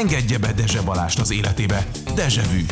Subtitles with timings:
[0.00, 1.86] engedje be Dezse Balást az életébe.
[2.14, 2.66] Dezsevű.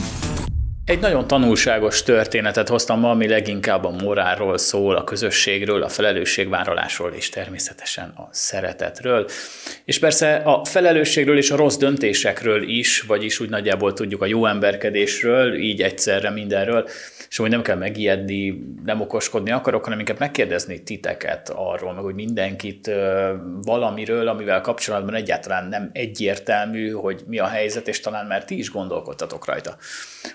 [0.88, 7.12] Egy nagyon tanulságos történetet hoztam ma, ami leginkább a morálról szól, a közösségről, a felelősségvállalásról
[7.12, 9.26] és természetesen a szeretetről.
[9.84, 14.46] És persze a felelősségről és a rossz döntésekről is, vagyis úgy nagyjából tudjuk a jó
[14.46, 16.88] emberkedésről, így egyszerre mindenről,
[17.28, 22.14] és hogy nem kell megijedni, nem okoskodni akarok, hanem inkább megkérdezni titeket arról, meg hogy
[22.14, 22.90] mindenkit
[23.62, 28.70] valamiről, amivel kapcsolatban egyáltalán nem egyértelmű, hogy mi a helyzet, és talán már ti is
[28.70, 29.76] gondolkodtatok rajta.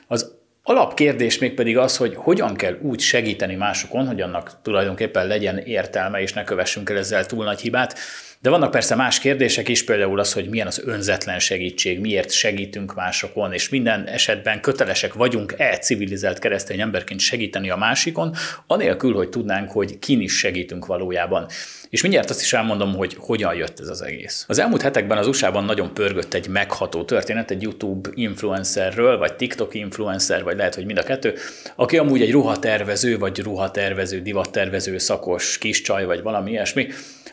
[0.07, 5.57] Az Alapkérdés még pedig az, hogy hogyan kell úgy segíteni másokon, hogy annak tulajdonképpen legyen
[5.57, 7.99] értelme, és ne kövessünk el ezzel túl nagy hibát,
[8.43, 12.93] de vannak persze más kérdések is, például az, hogy milyen az önzetlen segítség, miért segítünk
[12.93, 18.35] másokon, és minden esetben kötelesek vagyunk-e civilizált keresztény emberként segíteni a másikon,
[18.67, 21.47] anélkül, hogy tudnánk, hogy kin is segítünk valójában.
[21.89, 24.45] És mindjárt azt is elmondom, hogy hogyan jött ez az egész.
[24.47, 29.73] Az elmúlt hetekben az USA-ban nagyon pörgött egy megható történet egy YouTube influencerről, vagy TikTok
[29.73, 31.33] influencer, vagy lehet, hogy mind a kettő,
[31.75, 36.87] aki amúgy egy ruhatervező, vagy ruhatervező, divattervező, szakos kiscsaj, vagy valami ilyesmi,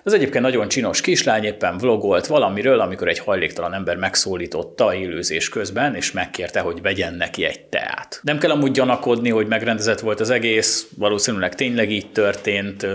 [0.05, 5.95] az egyébként nagyon csinos kislány éppen vlogolt valamiről, amikor egy hajléktalan ember megszólította élőzés közben,
[5.95, 8.21] és megkérte, hogy vegyen neki egy teát.
[8.23, 12.87] Nem kell amúgy gyanakodni, hogy megrendezett volt az egész, valószínűleg tényleg így történt.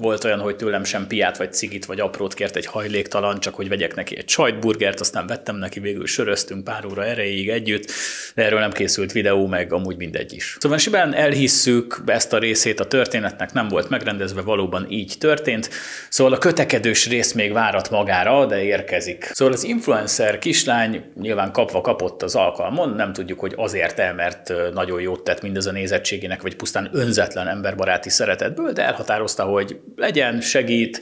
[0.00, 3.68] Volt olyan, hogy tőlem sem piát, vagy cigit, vagy aprót kért egy hajléktalan, csak hogy
[3.68, 7.90] vegyek neki egy sajtburgert, aztán vettem neki, végül söröztünk pár óra erejéig együtt,
[8.34, 10.56] de erről nem készült videó, meg amúgy mindegy is.
[10.60, 15.70] Szóval simán elhisszük ezt a részét a történetnek, nem volt megrendezve, valóban így történt.
[16.08, 19.30] Szóval Szóval a kötekedős rész még várat magára, de érkezik.
[19.32, 24.52] Szóval az influencer kislány nyilván kapva kapott az alkalmon, nem tudjuk, hogy azért el, mert
[24.72, 30.40] nagyon jót tett mindez a nézettségének, vagy pusztán önzetlen emberbaráti szeretetből, de elhatározta, hogy legyen,
[30.40, 31.00] segít,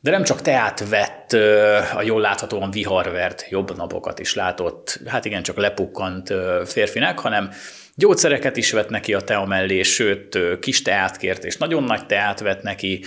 [0.00, 1.32] de nem csak teát vett,
[1.94, 6.32] a jól láthatóan viharvert, jobb napokat is látott, hát igen, csak lepukkant
[6.64, 7.50] férfinek, hanem
[8.02, 12.40] Gyógyszereket is vett neki a tea mellé, sőt, kis teát kért, és nagyon nagy teát
[12.40, 13.04] vett neki,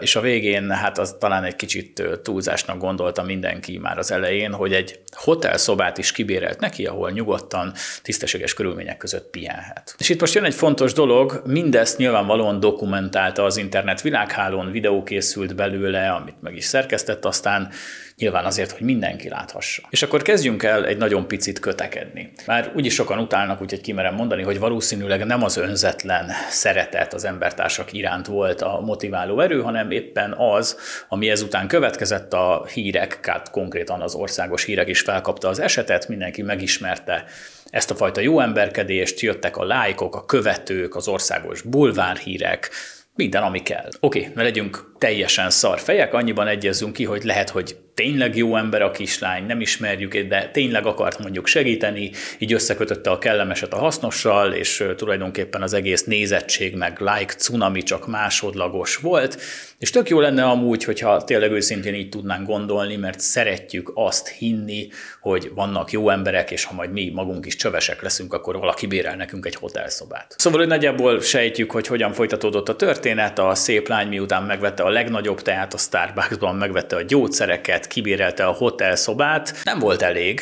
[0.00, 4.72] és a végén, hát az talán egy kicsit túlzásnak gondolta mindenki már az elején, hogy
[4.72, 9.94] egy hotelszobát is kibérelt neki, ahol nyugodtan, tisztességes körülmények között pihenhet.
[9.98, 15.54] És itt most jön egy fontos dolog, mindezt nyilvánvalóan dokumentálta az internet világhálón, videó készült
[15.54, 17.70] belőle, amit meg is szerkesztett, aztán
[18.16, 19.82] Nyilván azért, hogy mindenki láthassa.
[19.90, 22.32] És akkor kezdjünk el egy nagyon picit kötekedni.
[22.46, 27.92] Már úgyis sokan utálnak, úgyhogy kimerem mondani, hogy valószínűleg nem az önzetlen szeretet az embertársak
[27.92, 30.76] iránt volt a motiváló erő, hanem éppen az,
[31.08, 36.42] ami ezután következett a hírek, hát konkrétan az országos hírek is felkapta az esetet, mindenki
[36.42, 37.24] megismerte
[37.70, 42.70] ezt a fajta jó emberkedést, jöttek a lájkok, a követők, az országos bulvárhírek,
[43.14, 43.88] minden, ami kell.
[44.00, 48.56] Oké, okay, ne legyünk teljesen szar fejek, annyiban egyezünk ki, hogy lehet, hogy tényleg jó
[48.56, 53.78] ember a kislány, nem ismerjük, de tényleg akart mondjuk segíteni, így összekötötte a kellemeset a
[53.78, 59.40] hasznossal, és tulajdonképpen az egész nézettség meg like cunami csak másodlagos volt,
[59.78, 64.88] és tök jó lenne amúgy, hogyha tényleg őszintén így tudnánk gondolni, mert szeretjük azt hinni,
[65.20, 69.16] hogy vannak jó emberek, és ha majd mi magunk is csövesek leszünk, akkor valaki bérel
[69.16, 70.34] nekünk egy hotelszobát.
[70.38, 74.88] Szóval, hogy nagyjából sejtjük, hogy hogyan folytatódott a történet, a szép lány miután megvette a
[74.88, 79.54] legnagyobb teát a Starbucksban, megvette a gyógyszereket, kibérelte a hotelszobát.
[79.64, 80.40] Nem volt elég,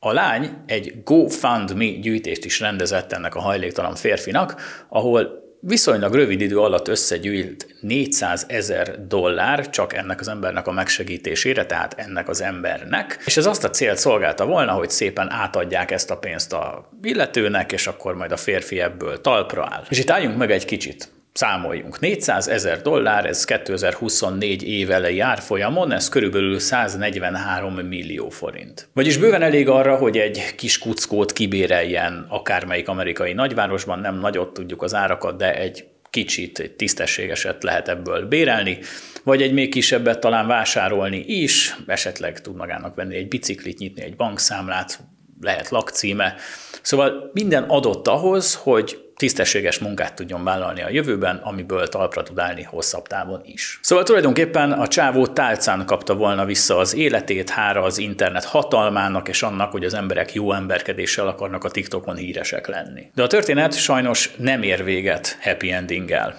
[0.00, 6.58] a lány egy GoFundMe gyűjtést is rendezett ennek a hajléktalan férfinak, ahol viszonylag rövid idő
[6.58, 13.22] alatt összegyűjt 400 ezer dollár csak ennek az embernek a megsegítésére, tehát ennek az embernek,
[13.24, 17.72] és ez azt a célt szolgálta volna, hogy szépen átadják ezt a pénzt a illetőnek,
[17.72, 19.84] és akkor majd a férfi ebből talpra áll.
[19.88, 22.00] És itt álljunk meg egy kicsit számoljunk.
[22.00, 28.88] 400 ezer dollár, ez 2024 év elejé árfolyamon, ez körülbelül 143 millió forint.
[28.92, 34.82] Vagyis bőven elég arra, hogy egy kis kuckót kibéreljen akármelyik amerikai nagyvárosban, nem nagyot tudjuk
[34.82, 38.78] az árakat, de egy kicsit egy tisztességeset lehet ebből bérelni,
[39.24, 44.16] vagy egy még kisebbet talán vásárolni is, esetleg tud magának venni egy biciklit, nyitni egy
[44.16, 45.00] bankszámlát,
[45.40, 46.34] lehet lakcíme.
[46.82, 52.62] Szóval minden adott ahhoz, hogy tisztességes munkát tudjon vállalni a jövőben, amiből talpra tud állni
[52.62, 53.78] hosszabb távon is.
[53.82, 59.42] Szóval tulajdonképpen a csávó tálcán kapta volna vissza az életét, hára az internet hatalmának és
[59.42, 63.10] annak, hogy az emberek jó emberkedéssel akarnak a TikTokon híresek lenni.
[63.14, 66.36] De a történet sajnos nem ér véget happy endinggel.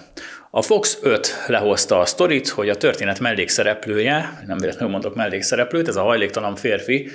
[0.52, 5.96] A Fox 5 lehozta a sztorit, hogy a történet mellékszereplője, nem véletlenül mondok mellékszereplőt, ez
[5.96, 7.10] a hajléktalan férfi,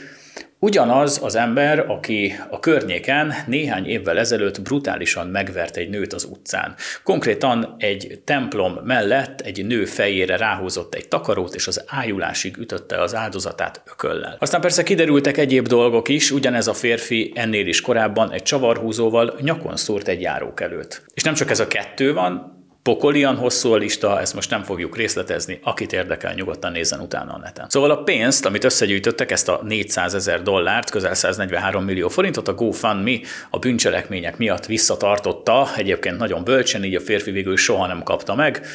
[0.60, 6.76] Ugyanaz az ember, aki a környéken néhány évvel ezelőtt brutálisan megvert egy nőt az utcán.
[7.04, 13.16] Konkrétan egy templom mellett egy nő fejére ráhúzott egy takarót, és az ájulásig ütötte az
[13.16, 14.36] áldozatát ököllel.
[14.40, 19.76] Aztán persze kiderültek egyéb dolgok is, ugyanez a férfi ennél is korábban egy csavarhúzóval nyakon
[19.76, 21.04] szúrt egy járókelőt.
[21.14, 22.56] És nem csak ez a kettő van,
[22.86, 27.38] pokolian hosszú a lista, ezt most nem fogjuk részletezni, akit érdekel, nyugodtan nézzen utána a
[27.38, 27.70] neten.
[27.70, 32.54] Szóval a pénzt, amit összegyűjtöttek, ezt a 400 ezer dollárt, közel 143 millió forintot, a
[32.54, 38.36] GoFundMe a bűncselekmények miatt visszatartotta, egyébként nagyon bölcsen, így a férfi végül soha nem kapta
[38.36, 38.66] meg,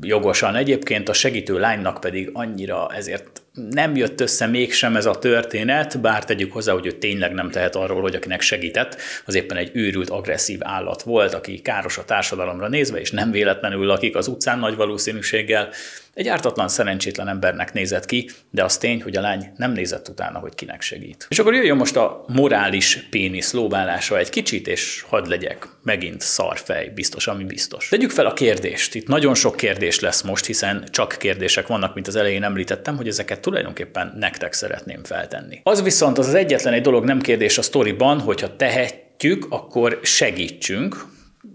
[0.00, 6.00] jogosan egyébként, a segítő lánynak pedig annyira ezért nem jött össze mégsem ez a történet,
[6.00, 9.70] bár tegyük hozzá, hogy ő tényleg nem tehet arról, hogy akinek segített, az éppen egy
[9.72, 14.58] őrült, agresszív állat volt, aki káros a társadalomra nézve, és nem véletlenül lakik az utcán
[14.58, 15.68] nagy valószínűséggel,
[16.14, 20.38] egy ártatlan, szerencsétlen embernek nézett ki, de az tény, hogy a lány nem nézett utána,
[20.38, 21.26] hogy kinek segít.
[21.28, 26.92] És akkor jöjjön most a morális pénisz lóbálása egy kicsit, és hadd legyek megint szarfej,
[26.94, 27.88] biztos, ami biztos.
[27.88, 28.94] Tegyük fel a kérdést.
[28.94, 33.08] Itt nagyon sok kérdés lesz most, hiszen csak kérdések vannak, mint az elején említettem, hogy
[33.08, 35.60] ezeket tulajdonképpen nektek szeretném feltenni.
[35.62, 41.06] Az viszont az, az egyetlen egy dolog nem kérdés a sztoriban, hogyha tehetjük, akkor segítsünk,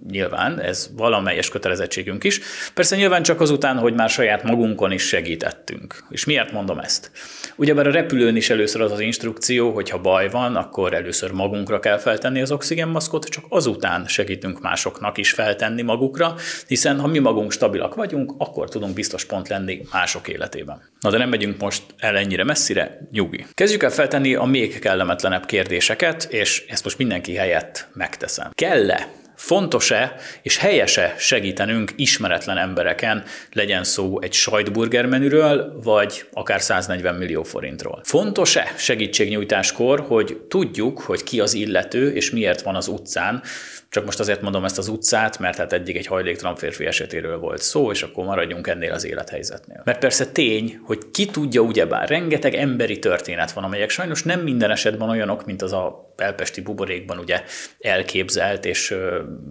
[0.10, 2.40] nyilván, ez valamelyes kötelezettségünk is.
[2.74, 6.04] Persze nyilván csak azután, hogy már saját magunkon is segítettünk.
[6.10, 7.12] És miért mondom ezt?
[7.56, 11.80] Ugyebár a repülőn is először az az instrukció, hogy ha baj van, akkor először magunkra
[11.80, 16.36] kell feltenni az oxigénmaszkot, csak azután segítünk másoknak is feltenni magukra,
[16.68, 20.82] hiszen ha mi magunk stabilak vagyunk, akkor tudunk biztos pont lenni mások életében.
[21.00, 23.46] Na de nem megyünk most el ennyire messzire, nyugi.
[23.54, 28.52] Kezdjük el feltenni a még kellemetlenebb kérdéseket, és ezt most mindenki helyett megteszem.
[28.54, 33.24] Kell-e Fontos-e és helyese segítenünk ismeretlen embereken,
[33.54, 38.02] legyen szó egy sajtburger menüről, vagy akár 140 millió forintról?
[38.04, 43.42] Fontos-e segítségnyújtáskor, hogy tudjuk, hogy ki az illető és miért van az utcán,
[43.90, 47.62] csak most azért mondom ezt az utcát, mert hát eddig egy hajléktalan férfi esetéről volt
[47.62, 49.82] szó, és akkor maradjunk ennél az élethelyzetnél.
[49.84, 54.72] Mert persze tény, hogy ki tudja ugyebár, rengeteg emberi történet van, amelyek sajnos nem minden
[54.72, 57.44] esetben olyanok, mint az a belpesti buborékban ugye
[57.80, 58.96] elképzelt és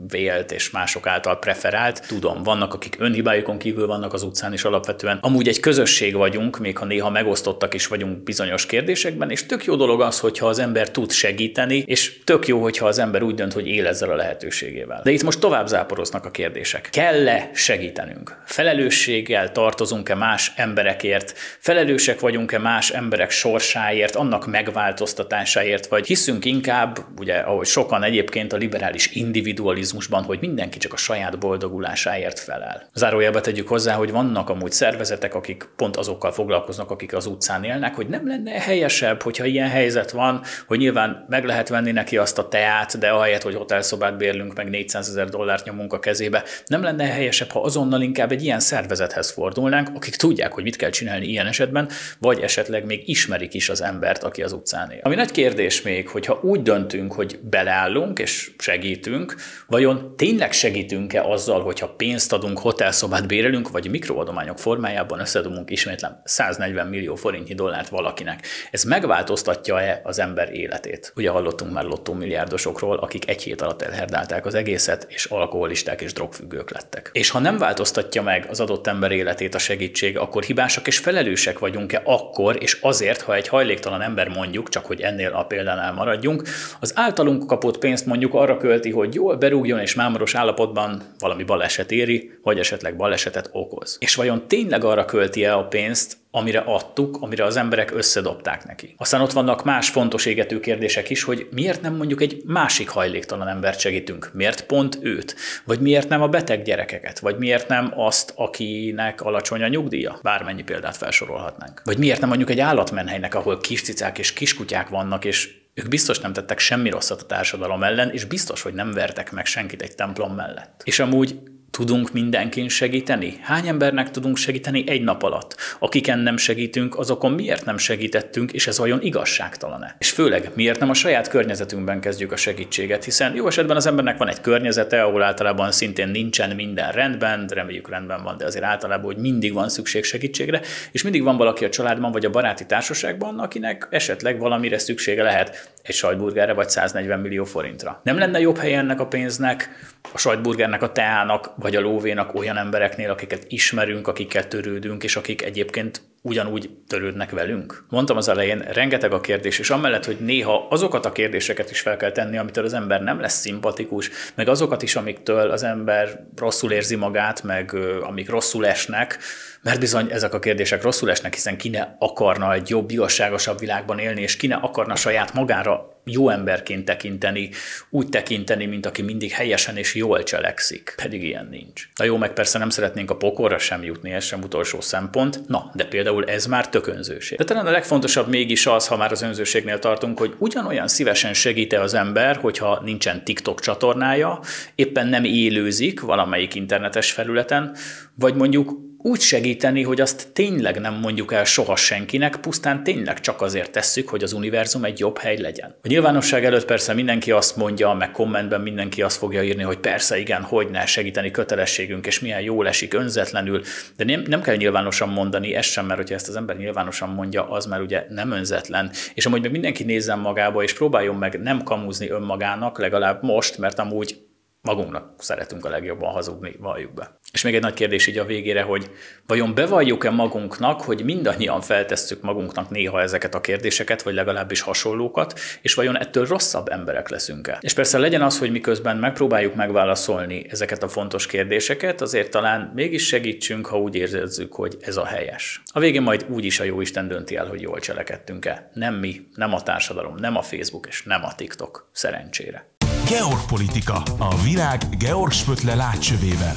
[0.08, 2.06] vélt és mások által preferált.
[2.06, 5.18] Tudom, vannak, akik önhibájukon kívül vannak az utcán is alapvetően.
[5.20, 9.76] Amúgy egy közösség vagyunk, még ha néha megosztottak is vagyunk bizonyos kérdésekben, és tök jó
[9.76, 13.52] dolog az, hogyha az ember tud segíteni, és tök jó, hogyha az ember úgy dönt,
[13.52, 15.00] hogy él ezzel a lehetőségével.
[15.04, 16.88] De itt most tovább záporoznak a kérdések.
[16.92, 18.42] Kell-e segítenünk?
[18.44, 21.34] Felelősséggel tartozunk-e más emberekért?
[21.58, 28.56] Felelősek vagyunk-e más emberek sorsáért, annak megváltoztatásáért, vagy hiszünk inkább, ugye, ahogy sokan egyébként a
[28.56, 32.88] liberális individualizmusban, hogy mindenki csak a saját boldogulásáért felel.
[32.94, 37.94] Zárójelbe tegyük hozzá, hogy vannak amúgy szervezetek, akik pont azokkal foglalkoznak, akik az utcán élnek,
[37.94, 42.38] hogy nem lenne helyesebb, hogyha ilyen helyzet van, hogy nyilván meg lehet venni neki azt
[42.38, 46.82] a teát, de ahelyett, hogy hotelszobát bérlünk, meg 400 ezer dollárt nyomunk a kezébe, nem
[46.82, 51.26] lenne helyesebb, ha azonnal inkább egy ilyen szervezethez fordulnánk, akik tudják, hogy mit kell csinálni
[51.26, 51.88] ilyen esetben,
[52.18, 55.00] vagy esetleg még ismerik is az embert, aki az utcán él.
[55.02, 59.34] Ami nagy kérdés még, hogyha úgy döntünk, hogy beleállunk és segítünk,
[59.66, 66.86] vajon tényleg segítünk-e azzal, hogyha pénzt adunk, hotelszobát bérelünk, vagy mikroadományok formájában összedobunk ismétlem 140
[66.86, 68.46] millió forintnyi dollárt valakinek?
[68.70, 71.12] Ez megváltoztatja-e az ember életét?
[71.16, 76.12] Ugye hallottunk már lottó milliárdosokról, akik egy hét alatt elherdálták az egészet, és alkoholisták és
[76.12, 77.10] drogfüggők lettek.
[77.12, 81.58] És ha nem változtatja meg az adott ember életét a segítség, akkor hibásak és felelősek
[81.58, 86.35] vagyunk-e akkor, és azért, ha egy hajléktalan ember mondjuk, csak hogy ennél a példánál maradjunk,
[86.80, 91.90] az általunk kapott pénzt mondjuk arra költi, hogy jól berúgjon és mámoros állapotban valami baleset
[91.90, 93.96] éri, vagy esetleg balesetet okoz.
[94.00, 98.94] És vajon tényleg arra költi-e a pénzt, amire adtuk, amire az emberek összedobták neki.
[98.96, 103.48] Aztán ott vannak más fontos égető kérdések is, hogy miért nem mondjuk egy másik hajléktalan
[103.48, 108.32] embert segítünk, miért pont őt, vagy miért nem a beteg gyerekeket, vagy miért nem azt,
[108.36, 111.82] akinek alacsony a nyugdíja, bármennyi példát felsorolhatnánk.
[111.84, 113.82] Vagy miért nem mondjuk egy állatmenhelynek, ahol kis
[114.14, 118.62] és kiskutyák vannak, és ők biztos nem tettek semmi rosszat a társadalom ellen, és biztos,
[118.62, 120.80] hogy nem vertek meg senkit egy templom mellett.
[120.84, 121.40] És amúgy
[121.76, 123.38] Tudunk mindenkin segíteni?
[123.42, 125.56] Hány embernek tudunk segíteni egy nap alatt?
[125.78, 129.96] Akiken nem segítünk, azokon miért nem segítettünk, és ez vajon igazságtalan-e?
[129.98, 133.04] És főleg, miért nem a saját környezetünkben kezdjük a segítséget?
[133.04, 137.54] Hiszen jó esetben az embernek van egy környezete, ahol általában szintén nincsen minden rendben, de
[137.54, 140.60] reméljük rendben van, de azért általában, hogy mindig van szükség segítségre,
[140.92, 145.70] és mindig van valaki a családban vagy a baráti társaságban, akinek esetleg valamire szüksége lehet
[145.82, 148.00] egy sajtburgerre vagy 140 millió forintra.
[148.02, 149.68] Nem lenne jobb helye ennek a pénznek,
[150.12, 155.42] a sajtburgernek, a teának, vagy a lóvénak olyan embereknél, akiket ismerünk, akikkel törődünk, és akik
[155.42, 157.84] egyébként ugyanúgy törődnek velünk?
[157.88, 161.96] Mondtam az elején, rengeteg a kérdés, és amellett, hogy néha azokat a kérdéseket is fel
[161.96, 166.72] kell tenni, amitől az ember nem lesz szimpatikus, meg azokat is, amiktől az ember rosszul
[166.72, 169.18] érzi magát, meg amik rosszul esnek,
[169.66, 173.98] mert bizony ezek a kérdések rosszul esnek, hiszen ki ne akarna egy jobb, igazságosabb világban
[173.98, 177.50] élni, és ki ne akarna saját magára jó emberként tekinteni,
[177.90, 180.94] úgy tekinteni, mint aki mindig helyesen és jól cselekszik.
[181.02, 181.88] Pedig ilyen nincs.
[181.96, 185.48] Na jó, meg persze nem szeretnénk a pokorra sem jutni, ez sem utolsó szempont.
[185.48, 187.38] Na, de például ez már tökönzőség.
[187.38, 191.80] De talán a legfontosabb mégis az, ha már az önzőségnél tartunk, hogy ugyanolyan szívesen segíte
[191.80, 194.40] az ember, hogyha nincsen TikTok csatornája,
[194.74, 197.76] éppen nem élőzik valamelyik internetes felületen,
[198.14, 203.42] vagy mondjuk úgy segíteni, hogy azt tényleg nem mondjuk el soha senkinek, pusztán tényleg csak
[203.42, 205.74] azért tesszük, hogy az univerzum egy jobb hely legyen.
[205.82, 210.18] A nyilvánosság előtt persze mindenki azt mondja, meg kommentben mindenki azt fogja írni, hogy persze
[210.18, 213.62] igen, hogy ne segíteni kötelességünk, és milyen jól esik önzetlenül,
[213.96, 217.50] de nem, nem kell nyilvánosan mondani, ez sem, mert hogyha ezt az ember nyilvánosan mondja,
[217.50, 218.90] az már ugye nem önzetlen.
[219.14, 223.78] És amúgy meg mindenki nézzen magába, és próbáljon meg nem kamuzni önmagának, legalább most, mert
[223.78, 224.25] amúgy
[224.66, 227.18] magunknak szeretünk a legjobban hazudni, valljuk be.
[227.32, 228.90] És még egy nagy kérdés így a végére, hogy
[229.26, 235.74] vajon bevalljuk-e magunknak, hogy mindannyian feltesszük magunknak néha ezeket a kérdéseket, vagy legalábbis hasonlókat, és
[235.74, 237.58] vajon ettől rosszabb emberek leszünk-e?
[237.60, 243.06] És persze legyen az, hogy miközben megpróbáljuk megválaszolni ezeket a fontos kérdéseket, azért talán mégis
[243.06, 245.62] segítsünk, ha úgy érezzük, hogy ez a helyes.
[245.72, 248.70] A végén majd úgy is a jó Isten dönti el, hogy jól cselekedtünk-e.
[248.72, 251.88] Nem mi, nem a társadalom, nem a Facebook és nem a TikTok.
[251.92, 252.75] Szerencsére.
[253.08, 254.02] Georgpolitika.
[254.18, 256.52] A világ Georg Spötle látcsövével.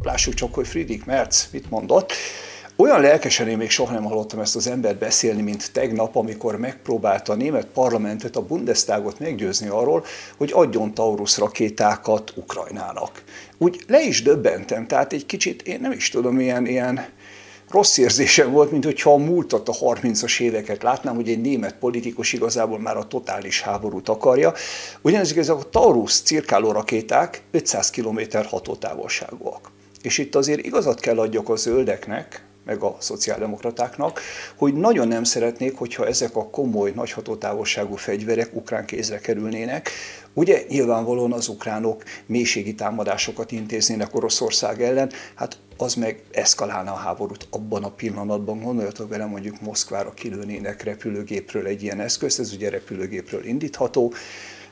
[0.00, 2.12] Lássuk csak, hogy Friedrich Merz mit mondott.
[2.76, 7.32] Olyan lelkesen én még soha nem hallottam ezt az embert beszélni, mint tegnap, amikor megpróbálta
[7.32, 10.04] a német parlamentet, a Bundestagot meggyőzni arról,
[10.36, 13.22] hogy adjon Taurus rakétákat Ukrajnának.
[13.58, 17.06] Úgy le is döbbentem, tehát egy kicsit, én nem is tudom, ilyen, ilyen
[17.72, 22.32] rossz érzésem volt, mint hogyha a múltat, a 30-as éveket látnám, hogy egy német politikus
[22.32, 24.52] igazából már a totális háborút akarja.
[25.02, 29.70] Ugyanezek ezek a Taurus cirkáló rakéták 500 km hatótávolságúak.
[30.02, 34.20] És itt azért igazat kell adjak a zöldeknek, meg a szociáldemokratáknak,
[34.56, 39.90] hogy nagyon nem szeretnék, hogyha ezek a komoly, nagy hatótávolságú fegyverek ukrán kézre kerülnének.
[40.34, 47.46] Ugye nyilvánvalóan az ukránok mélységi támadásokat intéznének Oroszország ellen, hát az meg eszkalálna a háborút
[47.50, 48.60] abban a pillanatban.
[48.60, 54.12] Gondoljatok vele, mondjuk Moszkvára kilőnének repülőgépről egy ilyen eszközt, ez ugye repülőgépről indítható,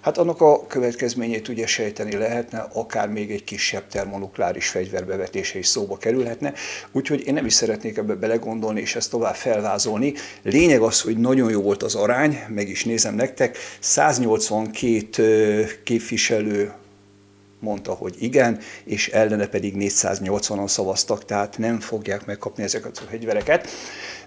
[0.01, 5.97] Hát annak a következményét ugye sejteni lehetne, akár még egy kisebb termonukleáris fegyverbevetése is szóba
[5.97, 6.53] kerülhetne,
[6.93, 10.15] úgyhogy én nem is szeretnék ebbe belegondolni és ezt tovább felvázolni.
[10.43, 16.73] Lényeg az, hogy nagyon jó volt az arány, meg is nézem nektek, 182 képviselő
[17.61, 23.69] mondta, hogy igen, és ellene pedig 480-an szavaztak, tehát nem fogják megkapni ezeket a fegyvereket.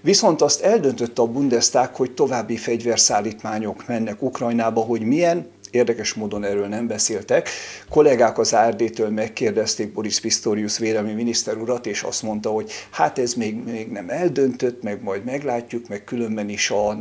[0.01, 6.67] Viszont azt eldöntötte a Bundestag, hogy további fegyverszállítmányok mennek Ukrajnába, hogy milyen, Érdekes módon erről
[6.67, 7.49] nem beszéltek.
[7.89, 13.33] Kollégák az ARD-től megkérdezték Boris Pistorius vélemi miniszter urat, és azt mondta, hogy hát ez
[13.33, 16.97] még, még nem eldöntött, meg majd meglátjuk, meg különben is a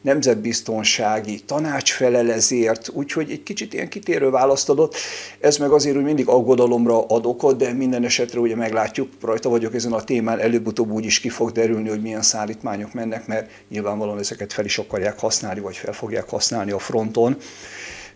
[0.00, 4.94] nemzetbiztonsági tanács felel ezért, úgyhogy egy kicsit ilyen kitérő választ adott.
[5.40, 9.74] Ez meg azért, hogy mindig aggodalomra ad okot, de minden esetre ugye meglátjuk, rajta vagyok
[9.74, 14.18] ezen a témán, előbb-utóbb úgy is ki fog derülni, hogy milyen szállítmányok mennek, mert nyilvánvalóan
[14.18, 17.36] ezeket fel is akarják használni, vagy fel fogják használni a fronton.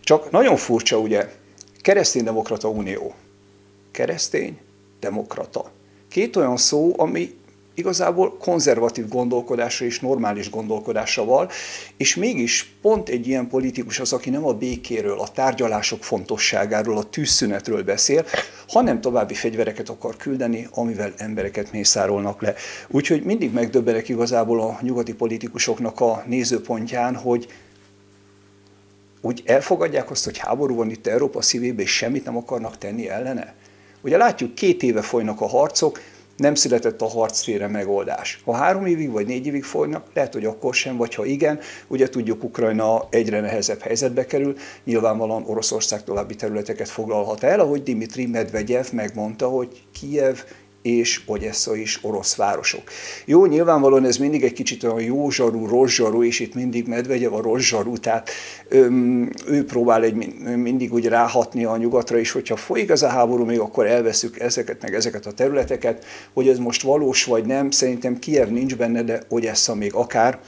[0.03, 1.29] Csak nagyon furcsa, ugye,
[1.81, 3.13] keresztény-demokrata unió.
[3.91, 4.57] Keresztény,
[4.99, 5.71] demokrata.
[6.09, 7.35] Két olyan szó, ami
[7.73, 11.49] igazából konzervatív gondolkodásra és normális gondolkodásra val,
[11.97, 17.03] és mégis pont egy ilyen politikus az, aki nem a békéről, a tárgyalások fontosságáról, a
[17.03, 18.25] tűzszünetről beszél,
[18.67, 22.53] hanem további fegyvereket akar küldeni, amivel embereket mészárolnak le.
[22.87, 27.47] Úgyhogy mindig megdöbbenek igazából a nyugati politikusoknak a nézőpontján, hogy
[29.25, 33.53] úgy elfogadják azt, hogy háború van itt Európa szívében, és semmit nem akarnak tenni ellene?
[34.01, 35.99] Ugye látjuk, két éve folynak a harcok,
[36.37, 38.41] nem született a harctére megoldás.
[38.45, 42.09] Ha három évig vagy négy évig folynak, lehet, hogy akkor sem, vagy ha igen, ugye
[42.09, 48.85] tudjuk, Ukrajna egyre nehezebb helyzetbe kerül, nyilvánvalóan Oroszország további területeket foglalhat el, ahogy Dimitri Medvegyev
[48.91, 50.37] megmondta, hogy Kijev
[50.83, 52.81] és Ogyessa is orosz városok.
[53.25, 57.33] Jó, nyilvánvalóan ez mindig egy kicsit olyan jó zsarú, rossz zsarú, és itt mindig Medvegyev
[57.33, 58.29] a rossz zsarú, tehát
[58.67, 60.15] öm, ő próbál egy,
[60.55, 64.81] mindig úgy ráhatni a nyugatra, és hogyha folyik ez a háború, még akkor elveszük ezeket
[64.81, 69.21] meg ezeket a területeket, hogy ez most valós vagy nem, szerintem Kiev nincs benne, de
[69.29, 70.39] Ogyessa még akár.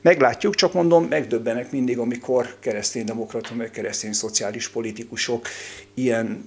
[0.00, 5.46] Meglátjuk, csak mondom, megdöbbenek mindig, amikor kereszténydemokrata, meg keresztény szociális politikusok
[5.94, 6.44] ilyen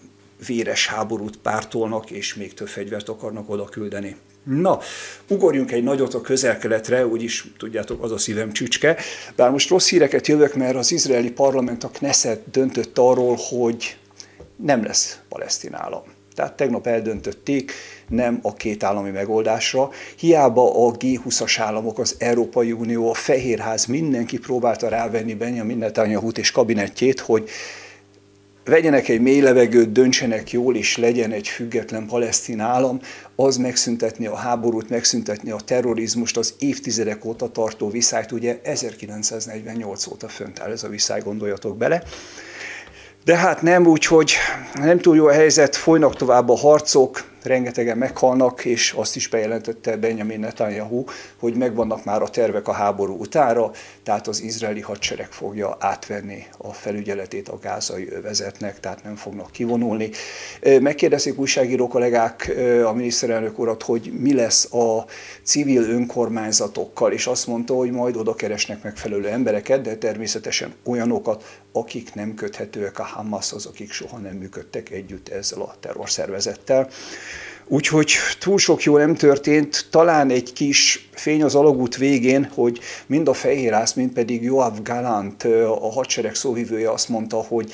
[0.48, 4.16] véres háborút pártolnak, és még több fegyvert akarnak oda küldeni.
[4.44, 4.80] Na,
[5.28, 8.98] ugorjunk egy nagyot a közel-keletre, úgyis tudjátok, az a szívem csücske.
[9.36, 13.98] Bár most rossz híreket jövök, mert az izraeli parlament, a Knesset döntött arról, hogy
[14.56, 16.04] nem lesz palesztin állam.
[16.36, 17.72] Tehát tegnap eldöntötték
[18.08, 19.90] nem a két állami megoldásra.
[20.18, 26.52] Hiába a G20-as államok, az Európai Unió, a Fehérház, mindenki próbálta rávenni Benjamin netanyahu és
[26.52, 27.50] kabinettjét, hogy
[28.66, 33.00] vegyenek egy mély levegőt, döntsenek jól, és legyen egy független palesztin állam,
[33.36, 40.28] az megszüntetni a háborút, megszüntetni a terrorizmust, az évtizedek óta tartó viszályt, ugye 1948 óta
[40.28, 42.04] fönt áll ez a viszály, gondoljatok bele.
[43.26, 44.34] De hát nem úgy, hogy
[44.74, 49.98] nem túl jó a helyzet, folynak tovább a harcok, rengetegen meghalnak, és azt is bejelentette
[49.98, 51.04] Benjamin Netanyahu,
[51.38, 53.72] hogy megvannak már a tervek a háború utára,
[54.04, 60.10] tehát az izraeli hadsereg fogja átvenni a felügyeletét a gázai övezetnek, tehát nem fognak kivonulni.
[60.80, 62.52] Megkérdezik újságíró kollégák
[62.86, 65.06] a miniszterelnök urat, hogy mi lesz a
[65.44, 72.14] civil önkormányzatokkal, és azt mondta, hogy majd oda keresnek megfelelő embereket, de természetesen olyanokat, akik
[72.14, 76.90] nem köthetőek a Hamashoz, akik soha nem működtek együtt ezzel a terrorszervezettel.
[77.68, 83.28] Úgyhogy túl sok jó nem történt, talán egy kis fény az alagút végén, hogy mind
[83.28, 85.44] a Fehérház, mind pedig Joab Galant,
[85.80, 87.74] a hadsereg szóvivője azt mondta, hogy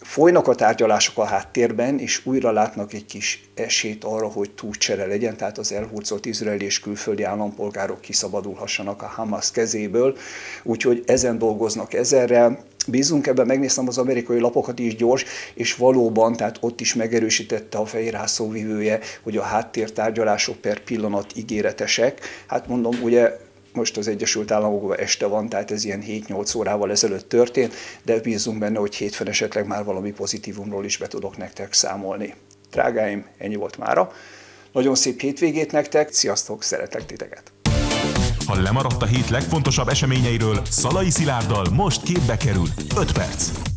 [0.00, 5.36] folynak a tárgyalások a háttérben, és újra látnak egy kis esélyt arra, hogy túlcsere legyen,
[5.36, 10.16] tehát az elhurcolt izraeli és külföldi állampolgárok kiszabadulhassanak a Hamas kezéből.
[10.62, 12.64] Úgyhogy ezen dolgoznak ezerrel.
[12.88, 15.24] Bízunk ebben, megnéztem az amerikai lapokat is gyors,
[15.54, 22.20] és valóban, tehát ott is megerősítette a fehérház szóvivője, hogy a háttértárgyalások per pillanat ígéretesek.
[22.46, 23.38] Hát mondom, ugye
[23.72, 27.74] most az Egyesült Államokban este van, tehát ez ilyen 7-8 órával ezelőtt történt,
[28.04, 32.34] de bízunk benne, hogy hétfőn esetleg már valami pozitívumról is be tudok nektek számolni.
[32.70, 34.12] Drágáim, ennyi volt mára.
[34.72, 37.51] Nagyon szép hétvégét nektek, sziasztok, szeretlek titeket!
[38.46, 43.71] Ha lemaradt a hét legfontosabb eseményeiről, Szalai Szilárddal most képbe kerül 5 perc.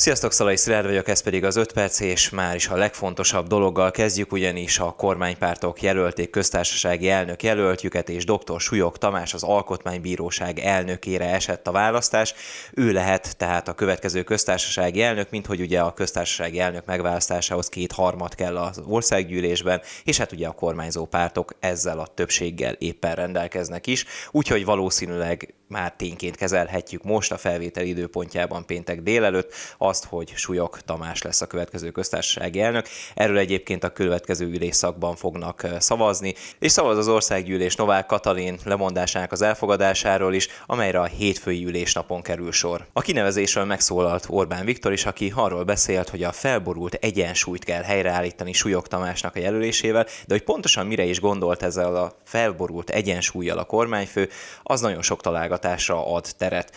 [0.00, 3.90] Sziasztok, Szalai Szilárd vagyok, ez pedig az 5 perc, és már is a legfontosabb dologgal
[3.90, 8.60] kezdjük, ugyanis a kormánypártok jelölték köztársasági elnök jelöltjüket, és dr.
[8.60, 12.34] Súlyok Tamás az Alkotmánybíróság elnökére esett a választás.
[12.72, 17.92] Ő lehet tehát a következő köztársasági elnök, mint hogy ugye a köztársasági elnök megválasztásához két
[17.92, 23.86] harmad kell az országgyűlésben, és hát ugye a kormányzó pártok ezzel a többséggel éppen rendelkeznek
[23.86, 30.80] is, úgyhogy valószínűleg már tényként kezelhetjük most a felvétel időpontjában péntek délelőtt azt, hogy Súlyok
[30.80, 32.86] Tamás lesz a következő köztársasági elnök.
[33.14, 39.42] Erről egyébként a következő ülésszakban fognak szavazni, és szavaz az országgyűlés Novák Katalin lemondásának az
[39.42, 42.86] elfogadásáról is, amelyre a hétfői ülésnapon kerül sor.
[42.92, 48.52] A kinevezésről megszólalt Orbán Viktor is, aki arról beszélt, hogy a felborult egyensúlyt kell helyreállítani
[48.52, 53.64] Súlyok Tamásnak a jelölésével, de hogy pontosan mire is gondolt ezzel a felborult egyensúlyjal a
[53.64, 54.28] kormányfő,
[54.62, 56.72] az nagyon sok találgat hallgatásra ad teret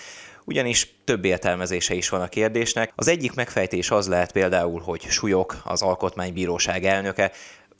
[0.46, 2.92] ugyanis több értelmezése is van a kérdésnek.
[2.96, 7.32] Az egyik megfejtés az lehet például, hogy Súlyok, az Alkotmánybíróság elnöke,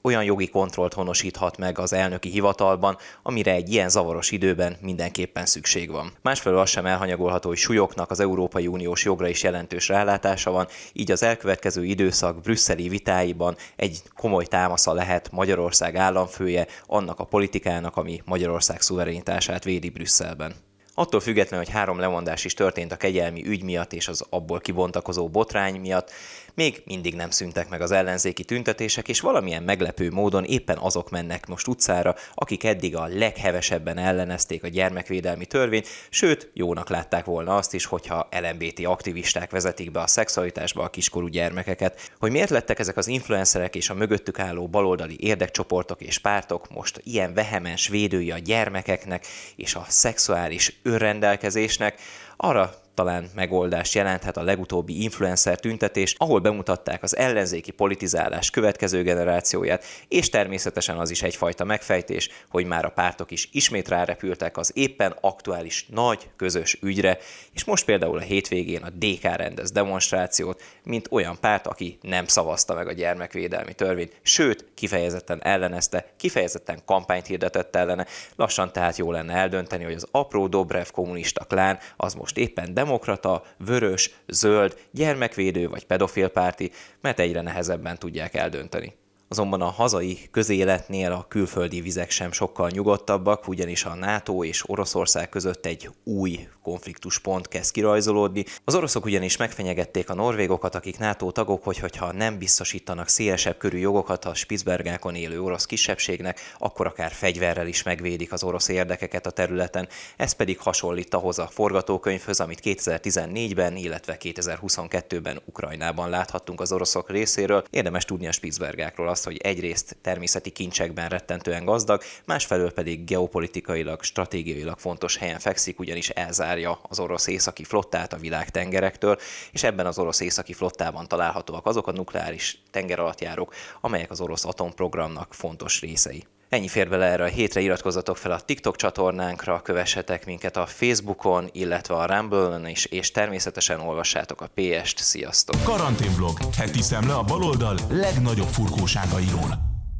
[0.02, 5.92] olyan jogi kontrollt honosíthat meg az elnöki hivatalban, amire egy ilyen zavaros időben mindenképpen szükség
[5.92, 6.12] van.
[6.22, 11.12] Másfelől az sem elhanyagolható, hogy súlyoknak az Európai Uniós jogra is jelentős rálátása van, így
[11.12, 18.22] az elkövetkező időszak brüsszeli vitáiban egy komoly támasza lehet Magyarország államfője annak a politikának, ami
[18.26, 20.54] Magyarország szuverenitását védi Brüsszelben.
[20.96, 25.30] Attól függetlenül, hogy három lemondás is történt a kegyelmi ügy miatt és az abból kibontakozó
[25.30, 26.12] botrány miatt,
[26.56, 31.48] még mindig nem szüntek meg az ellenzéki tüntetések, és valamilyen meglepő módon éppen azok mennek
[31.48, 37.74] most utcára, akik eddig a leghevesebben ellenezték a gyermekvédelmi törvényt, sőt, jónak látták volna azt
[37.74, 42.12] is, hogyha LMBT aktivisták vezetik be a szexualitásba a kiskorú gyermekeket.
[42.20, 47.02] Hogy miért lettek ezek az influencerek és a mögöttük álló baloldali érdekcsoportok és pártok most
[47.04, 52.02] ilyen vehemens védői a gyermekeknek és a szexuális önrendelkezésnek,
[52.38, 59.84] arra talán megoldást jelenthet a legutóbbi influencer tüntetés, ahol bemutatták az ellenzéki politizálás következő generációját,
[60.08, 65.16] és természetesen az is egyfajta megfejtés, hogy már a pártok is ismét rárepültek az éppen
[65.22, 67.18] aktuális nagy közös ügyre,
[67.54, 72.74] és most például a hétvégén a DK rendez demonstrációt, mint olyan párt, aki nem szavazta
[72.74, 79.34] meg a gyermekvédelmi törvényt, sőt, kifejezetten ellenezte, kifejezetten kampányt hirdetett ellene, lassan tehát jó lenne
[79.34, 85.86] eldönteni, hogy az apró Dobrev kommunista klán az most éppen demokrata, vörös, zöld, gyermekvédő vagy
[85.86, 88.94] pedofilpárti, mert egyre nehezebben tudják eldönteni.
[89.34, 95.30] Azonban a hazai közéletnél a külföldi vizek sem sokkal nyugodtabbak, ugyanis a NATO és Oroszország
[95.30, 98.46] között egy új konfliktuspont kezd kirajzolódni.
[98.64, 103.78] Az oroszok ugyanis megfenyegették a norvégokat, akik NATO tagok, hogy hogyha nem biztosítanak szélesebb körű
[103.78, 109.32] jogokat a Spitzbergákon élő orosz kisebbségnek, akkor akár fegyverrel is megvédik az orosz érdekeket a
[109.32, 109.88] területen.
[110.18, 117.64] Ez pedig hasonlít ahhoz a forgatókönyvhöz, amit 2014-ben, illetve 2022-ben Ukrajnában láthattunk az oroszok részéről.
[117.70, 124.80] Érdemes tudni a Spitzbergákról azt, hogy egyrészt természeti kincsekben rettentően gazdag, másfelől pedig geopolitikailag, stratégiailag
[124.80, 129.18] fontos helyen fekszik, ugyanis elzárja az orosz északi flottát a világ tengerektől,
[129.52, 135.34] és ebben az orosz északi flottában találhatóak azok a nukleáris tengeralattjárók, amelyek az orosz atomprogramnak
[135.34, 136.26] fontos részei.
[136.54, 141.50] Ennyi fér bele erre a hétre, iratkozzatok fel a TikTok csatornánkra, kövessetek minket a Facebookon,
[141.52, 144.98] illetve a Rumble-on is, és természetesen olvassátok a PS-t.
[144.98, 145.64] Sziasztok!
[145.64, 146.38] Karanténvlog.
[146.58, 149.50] Heti szemle a baloldal legnagyobb furkóságairól.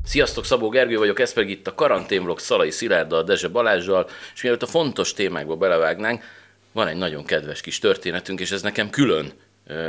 [0.06, 4.64] Sziasztok, Szabó Gergő vagyok, ez pedig itt a karanténvlog Szalai Szilárddal, Dezse Balázsjal, és mielőtt
[4.64, 6.24] a fontos témákba belevágnánk,
[6.72, 9.34] van egy nagyon kedves kis történetünk, és ez nekem külön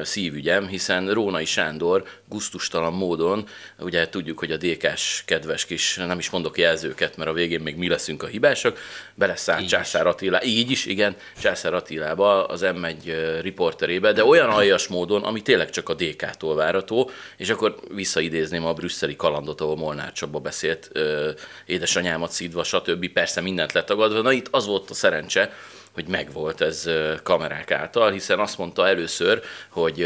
[0.02, 3.46] szívügyem, hiszen Rónai Sándor gusztustalan módon,
[3.78, 7.76] ugye tudjuk, hogy a DK-s kedves kis, nem is mondok jelzőket, mert a végén még
[7.76, 8.78] mi leszünk a hibások,
[9.14, 15.22] beleszállt Császár Attila, így is, igen, Császár Attilába, az M1 riporterébe, de olyan aljas módon,
[15.22, 20.38] ami tényleg csak a DK-tól várató, és akkor visszaidézném a brüsszeli kalandot, ahol Molnár Csaba
[20.38, 20.90] beszélt,
[21.66, 23.08] édesanyámat szídva, stb.
[23.08, 25.52] Persze mindent letagadva, na itt az volt a szerencse,
[25.94, 26.88] hogy megvolt ez
[27.22, 30.02] kamerák által, hiszen azt mondta először, hogy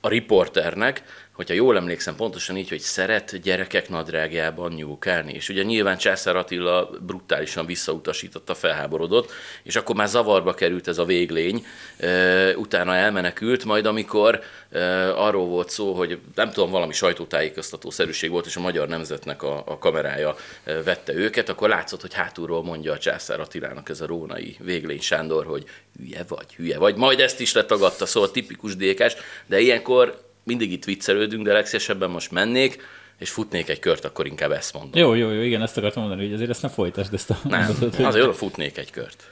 [0.00, 5.32] a riporternek, hogyha jól emlékszem pontosan így, hogy szeret gyerekek nadrágjában nyúlkálni.
[5.32, 9.30] És ugye nyilván Császár Attila brutálisan visszautasította, felháborodott,
[9.62, 11.66] és akkor már zavarba került ez a véglény,
[12.56, 14.40] utána elmenekült, majd amikor
[15.14, 19.62] arról volt szó, hogy nem tudom, valami sajtótájékoztató szerűség volt, és a magyar nemzetnek a,
[19.66, 20.36] a kamerája
[20.84, 25.44] vette őket, akkor látszott, hogy hátulról mondja a Császár Attilának ez a rónai véglény Sándor,
[25.44, 25.64] hogy
[25.98, 26.96] hülye vagy, hülye vagy.
[26.96, 29.14] Majd ezt is letagadta, szóval tipikus dékás,
[29.46, 32.82] de ilyenkor mindig itt viccelődünk, de legszívesebben most mennék,
[33.18, 35.00] és futnék egy kört, akkor inkább ezt mondom.
[35.00, 37.60] Jó, jó, jó, igen, ezt akartam mondani, hogy azért ezt ne folytasd, ezt a Nem,
[37.60, 38.04] mondatot, hogy...
[38.04, 39.30] azért futnék egy kört.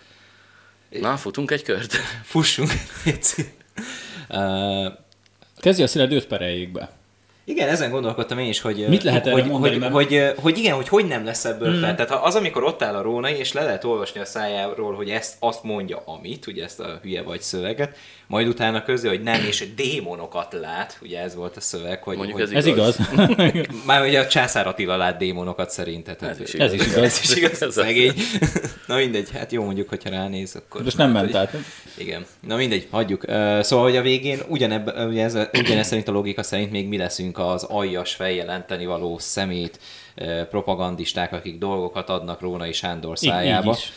[0.89, 1.95] Na, futunk egy kört?
[2.23, 2.71] Fussunk.
[4.29, 4.93] uh,
[5.57, 7.00] kezdje a színed 5 per be.
[7.51, 8.87] Igen, ezen gondolkodtam én is, hogy...
[8.89, 11.81] Mit lehet hogy, mondani, hogy, hogy, hogy, igen, hogy hogy nem lesz ebből mm.
[11.81, 11.95] fel.
[11.95, 15.37] Tehát az, amikor ott áll a Rónai, és le lehet olvasni a szájáról, hogy ezt
[15.39, 17.97] azt mondja, amit, ugye ezt a hülye vagy szöveget,
[18.31, 22.17] majd utána közé, hogy nem, és démonokat lát, ugye ez volt a szöveg, hogy...
[22.17, 22.99] Mondjuk hogy, ez igaz.
[22.99, 23.67] Ez igaz.
[23.87, 26.23] Már ugye a Császár Attila lát démonokat szerinted.
[26.23, 26.67] Ez is igaz.
[26.73, 27.03] Ez is igaz.
[27.03, 27.73] Ez is igaz.
[27.73, 28.13] Szegény.
[28.87, 30.83] Na mindegy, hát jó mondjuk, hogyha ránéz, akkor...
[30.83, 31.57] Most nem ment át.
[31.99, 32.27] Igen.
[32.47, 33.25] Na mindegy, hagyjuk.
[33.61, 37.39] Szóval, hogy a végén ugyanebb, ugye ez, ugyanez szerint a logika szerint még mi leszünk
[37.49, 39.81] az aljas feljelenteni való szemét
[40.51, 43.71] propagandisták, akik dolgokat adnak Rónai Sándor szájába.
[43.71, 43.93] Így, így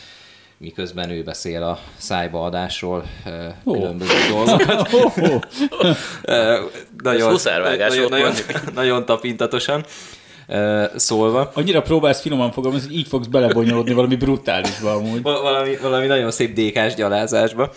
[0.56, 3.04] miközben ő beszél a szájba adásról
[3.64, 3.74] oh.
[3.74, 4.92] különböző dolgokat.
[4.92, 5.42] oh, oh.
[7.02, 8.34] nagyon, nagyon, nagyon,
[8.74, 9.84] nagyon tapintatosan
[10.96, 11.50] szólva.
[11.54, 15.22] Annyira próbálsz finoman fogalmazni, hogy így fogsz belebonyolódni valami brutálisba amúgy.
[15.22, 17.70] Valami, valami nagyon szép dékás gyalázásba.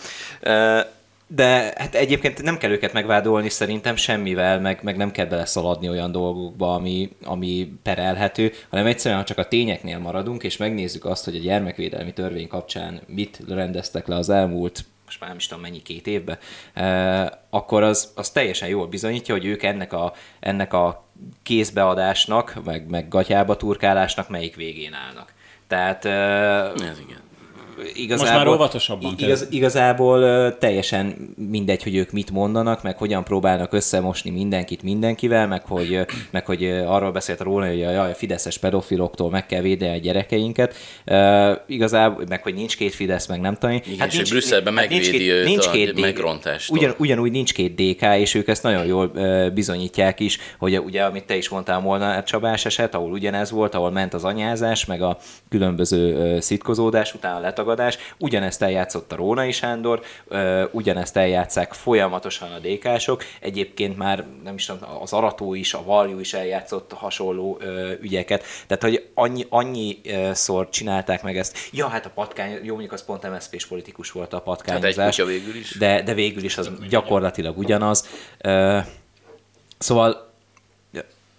[1.30, 6.12] De hát egyébként nem kell őket megvádolni szerintem semmivel, meg, meg nem kell beleszaladni olyan
[6.12, 11.36] dolgokba, ami, ami perelhető, hanem egyszerűen, ha csak a tényeknél maradunk, és megnézzük azt, hogy
[11.36, 15.82] a gyermekvédelmi törvény kapcsán mit rendeztek le az elmúlt most már nem is tudom mennyi
[15.82, 16.38] két évbe,
[16.72, 21.04] eh, akkor az, az teljesen jól bizonyítja, hogy ők ennek a, ennek a
[21.42, 25.32] kézbeadásnak, meg, meg gatyába turkálásnak melyik végén állnak.
[25.66, 26.04] Tehát...
[26.04, 27.27] Eh, Ez igen
[27.94, 28.32] igazából...
[28.32, 30.20] Most már óvatosabban igaz, Igazából
[30.58, 36.46] teljesen mindegy, hogy ők mit mondanak, meg hogyan próbálnak összemosni mindenkit mindenkivel, meg hogy, meg
[36.46, 40.74] hogy arról beszélt róla, hogy a, a fideszes pedofiloktól meg kell védeni a gyerekeinket.
[41.06, 43.74] Uh, igazából, meg hogy nincs két Fidesz, meg nem tudom.
[43.74, 46.70] Igen, hát nincs, Brüsszelben hát megvédi nincs két, nincs két a megrontást.
[46.70, 49.12] Ugyan, ugyanúgy nincs két DK, és ők ezt nagyon jól
[49.54, 53.90] bizonyítják is, hogy ugye, amit te is mondtál volna, Csabás eset, ahol ugyanez volt, ahol
[53.90, 57.98] ment az anyázás, meg a különböző szitkozódás, utána letag tagadás.
[58.18, 60.00] Ugyanezt eljátszott a Rónai Sándor,
[60.70, 63.24] ugyanezt eljátszák folyamatosan a dékások.
[63.40, 67.60] Egyébként már nem is tudom, az Arató is, a Valjú is eljátszott hasonló
[68.00, 68.44] ügyeket.
[68.66, 71.58] Tehát, hogy annyi, annyiszor csinálták meg ezt.
[71.72, 75.16] Ja, hát a patkány, jó mondjuk az pont MSZP-s politikus volt a patkányozás.
[75.16, 75.78] Hát egy végül is.
[75.78, 78.08] De, de végül is az gyakorlatilag ugyanaz.
[79.78, 80.27] Szóval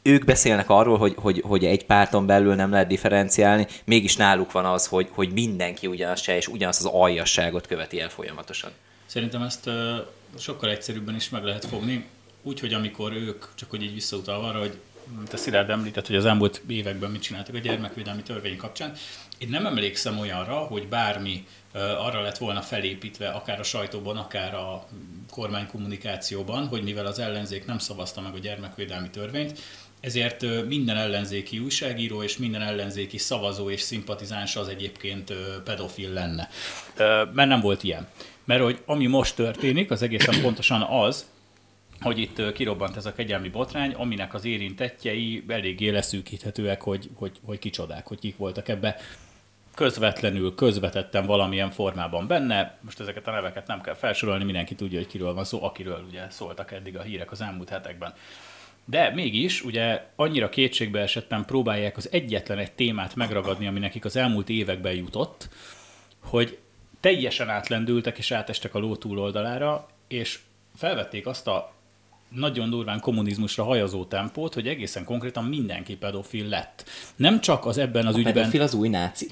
[0.02, 4.66] ők beszélnek arról, hogy, hogy, hogy egy párton belül nem lehet differenciálni, mégis náluk van
[4.66, 8.72] az, hogy, hogy mindenki ugyanazt se, és ugyanazt az aljasságot követi el folyamatosan.
[9.06, 9.74] Szerintem ezt uh,
[10.38, 12.06] sokkal egyszerűbben is meg lehet fogni,
[12.44, 14.80] úgyhogy amikor ők, csak hogy így visszautalva arra, hogy
[15.32, 18.94] a Szilárd említett, hogy az elmúlt években mit csináltak a gyermekvédelmi törvény kapcsán.
[19.38, 21.48] Én nem emlékszem olyanra, hogy bármi
[21.98, 24.88] arra lett volna felépítve, akár a sajtóban, akár a
[25.32, 29.60] kormánykommunikációban, hogy mivel az ellenzék nem szavazta meg a gyermekvédelmi törvényt,
[30.00, 35.34] ezért minden ellenzéki újságíró és minden ellenzéki szavazó és szimpatizáns az egyébként
[35.64, 36.50] pedofil lenne.
[37.34, 38.08] Mert nem volt ilyen.
[38.44, 41.26] Mert hogy ami most történik, az egészen pontosan az,
[42.02, 47.60] hogy itt kirobbant ez a kegyelmi botrány, aminek az érintettjei eléggé leszűkíthetőek, hogy, hogy, hogy
[47.60, 48.98] kicsodák, hogy kik voltak ebbe
[49.76, 52.78] közvetlenül, közvetetten valamilyen formában benne.
[52.82, 56.30] Most ezeket a neveket nem kell felsorolni, mindenki tudja, hogy kiről van szó, akiről ugye
[56.30, 58.14] szóltak eddig a hírek az elmúlt hetekben.
[58.90, 64.16] De mégis, ugye annyira kétségbe esettem próbálják az egyetlen egy témát megragadni, ami nekik az
[64.16, 65.50] elmúlt években jutott,
[66.20, 66.58] hogy
[67.00, 70.40] teljesen átlendültek és átestek a ló túloldalára, és
[70.76, 71.74] felvették azt a
[72.30, 76.90] nagyon durván kommunizmusra hajazó tempót, hogy egészen konkrétan mindenki pedofil lett.
[77.16, 78.34] Nem csak az ebben az a ügyben...
[78.34, 79.28] pedofil az új náci.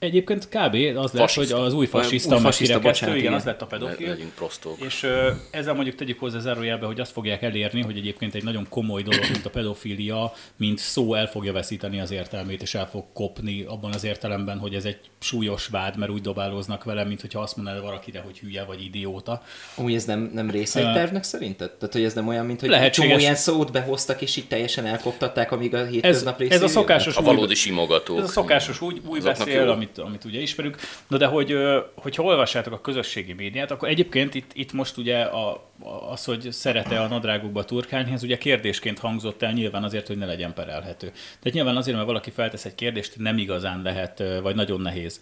[0.00, 0.74] Egyébként kb.
[0.96, 4.08] az lett, hogy az új fasiszta, új fasiszta bocsánat, igen, az lett a pedofil.
[4.08, 4.76] Legyünk prostók.
[4.84, 5.10] És uh,
[5.50, 9.24] ezzel mondjuk tegyük hozzá zárójelbe, hogy azt fogják elérni, hogy egyébként egy nagyon komoly dolog,
[9.32, 13.92] mint a pedofilia, mint szó el fogja veszíteni az értelmét, és el fog kopni abban
[13.92, 17.80] az értelemben, hogy ez egy súlyos vád, mert úgy dobálóznak vele, mint hogyha azt mondaná
[17.80, 19.42] valakire, hogy hülye vagy idióta.
[19.76, 21.70] Úgy ez nem, nem része egy tervnek szerinted?
[21.70, 23.10] Tehát, hogy ez nem olyan, mint hogy Lehetséges.
[23.10, 26.54] csomó ilyen szót behoztak, és így teljesen elkoptatták, amíg a hétköznap része.
[26.54, 28.16] Ez a szokásos a valódi simogató.
[28.16, 30.76] Ez a szokásos úgy, új beszél, amit, amit ugye ismerünk.
[31.08, 31.56] Na de hogy,
[31.94, 35.68] hogyha olvassátok a közösségi médiát, akkor egyébként itt, itt most ugye a,
[36.10, 40.26] az, hogy szerete a nadrágokba turkálni, ez ugye kérdésként hangzott el nyilván azért, hogy ne
[40.26, 41.06] legyen perelhető.
[41.06, 45.20] Tehát nyilván azért, mert valaki feltesz egy kérdést, nem igazán lehet, vagy nagyon nehéz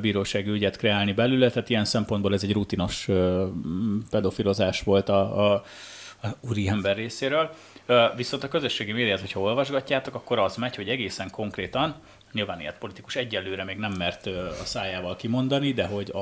[0.00, 3.08] bírósági ügyet kreálni belőle, tehát ilyen szempontból ez egy rutinos
[4.10, 5.64] pedofilozás volt a, a,
[6.22, 7.50] a úriember részéről.
[8.16, 11.94] Viszont a közösségi médiát, hogyha olvasgatjátok, akkor az megy, hogy egészen konkrétan,
[12.32, 14.26] nyilván ilyet politikus egyelőre még nem mert
[14.60, 16.18] a szájával kimondani, de hogy a,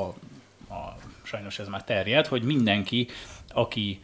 [0.74, 3.08] a sajnos ez már terjed, hogy mindenki,
[3.48, 4.00] aki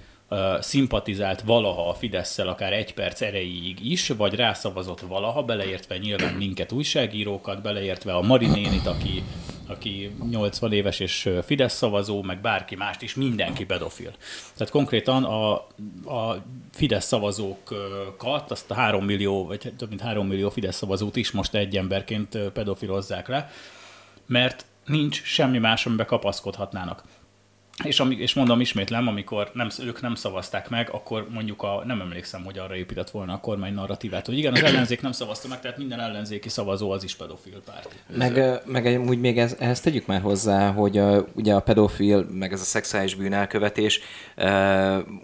[0.61, 6.73] szimpatizált valaha a fidesz akár egy perc erejéig is, vagy rászavazott valaha, beleértve nyilván minket
[6.73, 9.23] újságírókat, beleértve a Marinénit, aki,
[9.67, 14.13] aki 80 éves és Fidesz szavazó, meg bárki mást is, mindenki pedofil.
[14.57, 15.55] Tehát konkrétan a,
[16.17, 21.31] a Fidesz szavazókat, azt a 3 millió, vagy több mint 3 millió Fidesz szavazót is
[21.31, 23.51] most egy emberként pedofilozzák le,
[24.27, 27.03] mert nincs semmi más, amiben kapaszkodhatnának.
[27.85, 32.01] És, ami, és mondom ismétlem, amikor nem, ők nem szavazták meg, akkor mondjuk a, nem
[32.01, 35.61] emlékszem, hogy arra épített volna a kormány narratívát, hogy igen, az ellenzék nem szavazta meg,
[35.61, 38.05] tehát minden ellenzéki szavazó az is pedofil párt.
[38.17, 42.53] Meg, meg úgy még ez, ehhez tegyük már hozzá, hogy a, ugye a pedofil, meg
[42.53, 44.01] ez a szexuális bűnelkövetés,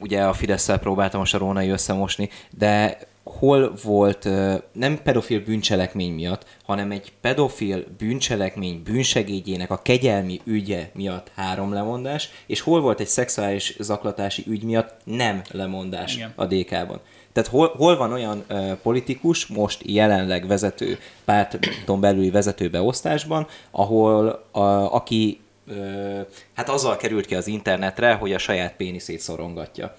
[0.01, 2.99] ugye a fidesz próbáltam most a Rónai összemosni, de
[3.39, 4.29] hol volt
[4.73, 12.31] nem pedofil bűncselekmény miatt, hanem egy pedofil bűncselekmény bűnsegédjének a kegyelmi ügye miatt három lemondás,
[12.47, 16.33] és hol volt egy szexuális zaklatási ügy miatt nem lemondás Igen.
[16.37, 17.01] a DK-ban.
[17.33, 24.61] Tehát hol, hol van olyan uh, politikus, most jelenleg vezető, párton belüli vezetőbeosztásban, ahol a,
[24.95, 26.21] aki uh,
[26.55, 29.97] hát azzal került ki az internetre, hogy a saját péniszét szorongatja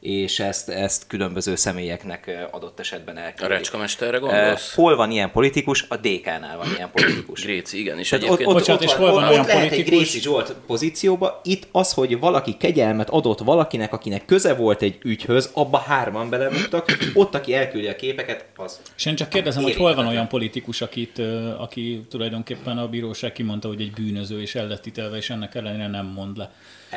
[0.00, 3.44] és ezt, ezt különböző személyeknek adott esetben elküldik.
[3.44, 4.74] A Recskamesterre gondolsz?
[4.74, 5.84] Hol van ilyen politikus?
[5.88, 7.42] A DK-nál van ilyen politikus.
[7.42, 7.98] Gréci, igen.
[7.98, 9.92] És Tehát ott, ott, Bocsánat, ott, és hol van ott, olyan ott lehet politikus?
[9.92, 11.40] egy Gréci Zsolt pozícióba.
[11.44, 16.96] Itt az, hogy valaki kegyelmet adott valakinek, akinek köze volt egy ügyhöz, abba hárman belebuktak,
[17.14, 18.80] ott, aki elküldi a képeket, az.
[18.96, 21.18] És én csak kérdezem, hogy hol van olyan politikus, akit,
[21.58, 25.88] aki tulajdonképpen a bíróság kimondta, hogy egy bűnöző és el lett ítélve, és ennek ellenére
[25.88, 26.50] nem mond le.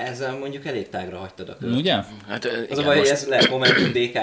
[0.06, 1.76] Ezzel mondjuk elég tágra hagytad a kört.
[1.76, 1.94] Ugye?
[2.28, 3.12] Hát, az igen, a baj, most...
[3.12, 4.20] ez lehet Momentum DK.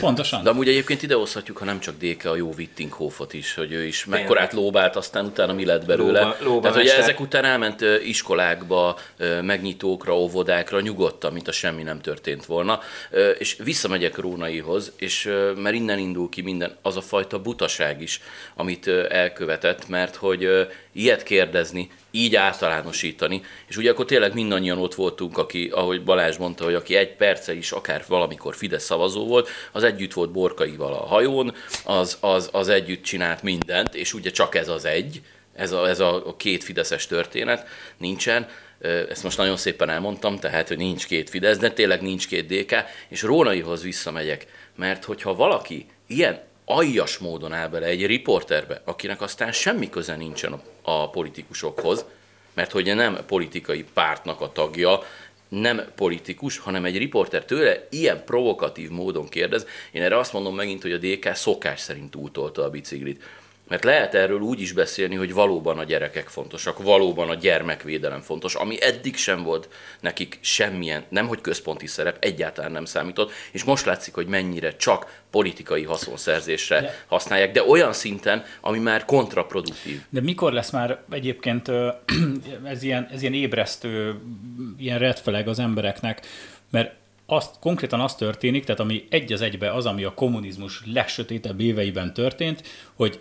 [0.00, 0.42] Pontosan.
[0.42, 4.04] De amúgy egyébként idehozhatjuk, ha nem csak DK, a jó Wittinghofot is, hogy ő is
[4.04, 6.20] mekkorát lóbált, aztán utána mi lett belőle.
[6.20, 8.98] Lóba, lóba Tehát, hogy ezek után elment iskolákba,
[9.42, 12.80] megnyitókra, óvodákra, nyugodtan, mint a semmi nem történt volna.
[13.38, 18.20] És visszamegyek Rónaihoz, és mert innen indul ki minden, az a fajta butaság is,
[18.54, 25.38] amit elkövetett, mert hogy ilyet kérdezni, így általánosítani, és ugye akkor tényleg mindannyian ott voltunk,
[25.38, 29.82] aki, ahogy Balázs mondta, hogy aki egy perce is akár valamikor Fidesz szavazó volt, az
[29.82, 34.68] együtt volt Borkaival a hajón, az, az, az együtt csinált mindent, és ugye csak ez
[34.68, 35.22] az egy,
[35.54, 37.66] ez a, ez a két Fideszes történet
[37.96, 38.48] nincsen,
[39.08, 42.74] ezt most nagyon szépen elmondtam, tehát, hogy nincs két Fidesz, de tényleg nincs két DK,
[43.08, 49.52] és Rónaihoz visszamegyek, mert hogyha valaki ilyen aljas módon áll bele egy riporterbe, akinek aztán
[49.52, 52.04] semmi köze nincsen a, politikusokhoz,
[52.54, 55.02] mert hogy nem politikai pártnak a tagja,
[55.48, 59.66] nem politikus, hanem egy riporter tőle ilyen provokatív módon kérdez.
[59.90, 63.22] Én erre azt mondom megint, hogy a DK szokás szerint útolta a biciklit.
[63.68, 68.54] Mert lehet erről úgy is beszélni, hogy valóban a gyerekek fontosak, valóban a gyermekvédelem fontos,
[68.54, 69.68] ami eddig sem volt
[70.00, 75.22] nekik semmilyen, nem hogy központi szerep, egyáltalán nem számított, és most látszik, hogy mennyire csak
[75.30, 77.04] politikai haszonszerzésre de.
[77.06, 80.02] használják, de olyan szinten, ami már kontraproduktív.
[80.08, 81.70] De mikor lesz már egyébként
[82.64, 84.20] ez ilyen, ez ilyen ébresztő,
[84.78, 86.26] ilyen red flag az embereknek,
[86.70, 86.94] mert
[87.26, 92.14] azt, konkrétan az történik, tehát ami egy az egybe az, ami a kommunizmus legsötétebb éveiben
[92.14, 92.62] történt,
[92.94, 93.20] hogy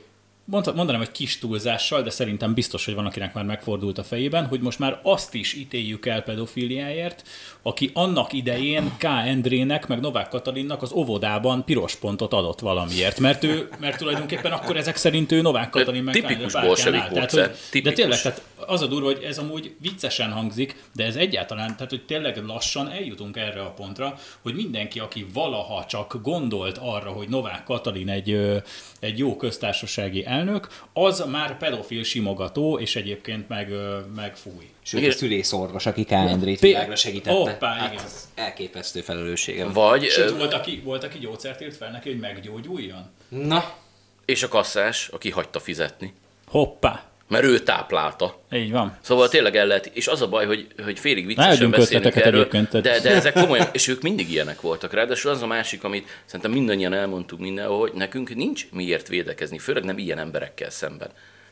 [0.52, 4.60] mondanám, hogy kis túlzással, de szerintem biztos, hogy van, akinek már megfordult a fejében, hogy
[4.60, 7.28] most már azt is ítéljük el pedofiliáért,
[7.62, 9.04] aki annak idején K.
[9.04, 14.78] Endrének, meg Novák Katalinnak az óvodában piros pontot adott valamiért, mert ő, mert tulajdonképpen akkor
[14.78, 18.88] ezek szerint ő Novák Katalin meg Tipikus bolsevik tehát, hogy, De tényleg, tehát az a
[18.88, 23.62] durva, hogy ez amúgy viccesen hangzik, de ez egyáltalán, tehát hogy tényleg lassan eljutunk erre
[23.62, 28.62] a pontra, hogy mindenki, aki valaha csak gondolt arra, hogy Novák Katalin egy,
[29.00, 33.72] egy jó köztársasági elnök, az már pedofil simogató, és egyébként meg,
[34.16, 34.70] meg fúj.
[34.82, 35.14] Sőt, igen.
[35.14, 36.12] a szülészorvos, aki K.
[36.12, 37.38] Endrét világra segítette.
[37.38, 38.06] Hoppá, hát igen.
[38.36, 39.66] elképesztő felelőssége.
[39.66, 40.04] Vagy...
[40.04, 43.10] Sőt, volt aki, volt, aki gyógyszert írt fel neki, hogy meggyógyuljon.
[43.30, 43.74] Na.
[44.26, 46.14] És a kasszás, aki hagyta fizetni.
[46.48, 47.04] Hoppá.
[47.28, 48.42] Mert ő táplálta.
[48.52, 48.98] Így van.
[49.02, 53.00] Szóval tényleg el lehet, és az a baj, hogy, hogy félig viccesen beszélünk erről, de,
[53.00, 54.94] de ezek komolyan, és ők mindig ilyenek voltak.
[54.94, 59.84] Ráadásul az a másik, amit szerintem mindannyian elmondtuk mindenhol, hogy nekünk nincs miért védekezni, főleg
[59.84, 61.10] nem ilyen emberekkel szemben.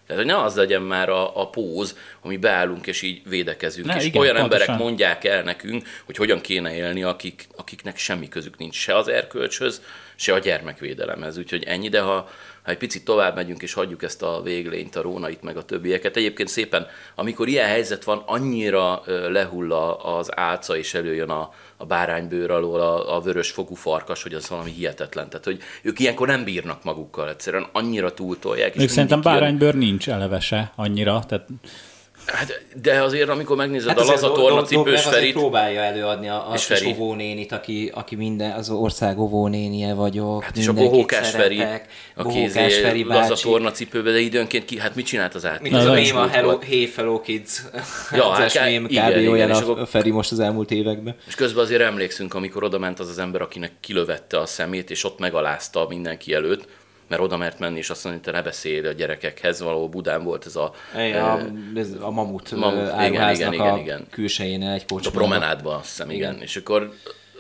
[0.08, 3.88] Tehát, hogy ne az legyen már a, a póz, ami beállunk és így védekezünk.
[3.88, 4.62] Ne, és igen, olyan pontosan.
[4.62, 9.08] emberek mondják el nekünk, hogy hogyan kéne élni, akik, akiknek semmi közük nincs se az
[9.08, 9.82] erkölcshöz,
[10.16, 11.38] se a gyermekvédelemhez.
[11.38, 12.30] Úgyhogy ennyi, de ha,
[12.66, 16.16] ha egy picit tovább megyünk és hagyjuk ezt a véglényt, a rónait, meg a többieket.
[16.16, 22.52] Egyébként szépen, amikor ilyen helyzet van, annyira lehull az álca és előjön a, a báránybőr
[22.52, 25.30] alól a, a vörös fogú farkas, hogy az valami hihetetlen.
[25.30, 28.76] Tehát, hogy ők ilyenkor nem bírnak magukkal, egyszerűen annyira túltolják.
[28.76, 29.78] Még szerintem báránybőr jön...
[29.78, 31.48] nincs elevese annyira, tehát
[32.26, 35.34] Hát, de azért, amikor megnézed hát a laza torna cipős Ferit...
[35.34, 36.88] próbálja előadni a, a és Feri.
[36.90, 40.44] óvónénit, aki, aki minden, az ország óvónénie vagyok.
[40.44, 41.64] Hát és a bohókás Feri,
[42.16, 45.62] aki izé Feri laza torna cipőbe, de időnként ki, hát mit csinált az át?
[45.62, 47.62] Mint az a mém a Hello, Hey Fellow Kids.
[48.12, 48.96] Ja, hát, mém, kb.
[48.96, 51.16] Olyan igen, a, a Feri most az elmúlt években.
[51.28, 55.04] És közben azért emlékszünk, amikor oda ment az az ember, akinek kilövette a szemét, és
[55.04, 56.68] ott megalázta mindenki előtt,
[57.08, 60.24] mert oda mert menni, és azt mondani, hogy te ne beszélj a gyerekekhez, valahol Budán
[60.24, 60.74] volt ez a...
[60.94, 61.40] A,
[61.76, 64.08] ez a mamut, mamut igen, igen, igen, igen.
[64.10, 65.14] külsején egy pocsban.
[65.14, 66.32] A promenádban, azt hiszem, igen.
[66.32, 66.42] igen.
[66.42, 66.94] És akkor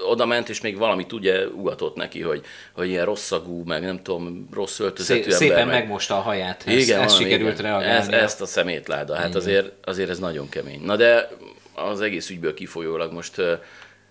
[0.10, 2.41] oda ment, és még valamit ugye ugatott neki, hogy,
[2.73, 5.38] hogy ilyen rosszagú, meg nem tudom, rossz öltözetű Szé- ember.
[5.38, 5.80] Szépen meg...
[5.80, 7.71] megmosta a haját, igen, ez sikerült igen.
[7.71, 8.13] reagálni.
[8.13, 10.82] Ez, ezt a szemétláda, hát azért, azért ez nagyon kemény.
[10.82, 11.30] Na de
[11.73, 13.41] az egész ügyből kifolyólag most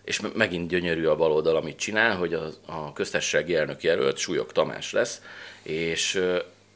[0.05, 4.93] és megint gyönyörű a baloldal, amit csinál, hogy a, a köztársasági elnök jelölt Súlyog Tamás
[4.93, 5.23] lesz,
[5.63, 6.23] és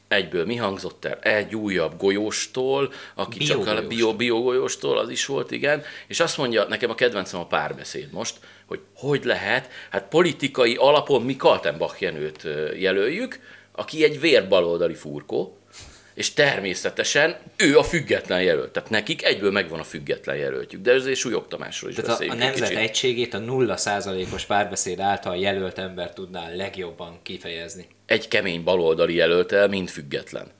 [0.07, 1.19] egyből mi hangzott el?
[1.19, 6.19] Egy újabb golyóstól, aki bio csak a bio, bio golyóstól, az is volt, igen, és
[6.19, 11.35] azt mondja, nekem a kedvencem a párbeszéd most, hogy hogy lehet, hát politikai alapon mi
[11.35, 13.39] Kaltenbach Jenőt jelöljük,
[13.71, 15.58] aki egy vérbaloldali furkó,
[16.19, 18.71] és természetesen ő a független jelölt.
[18.71, 22.43] Tehát nekik egyből megvan a független jelöltjük, de ezért Súlyog Tamásról is Tehát beszéljünk a,
[22.43, 22.81] a nemzet kicsit.
[22.81, 27.87] egységét a nulla százalékos párbeszéd által jelölt ember tudná legjobban kifejezni.
[28.05, 30.51] Egy kemény baloldali jelöltel, mint független.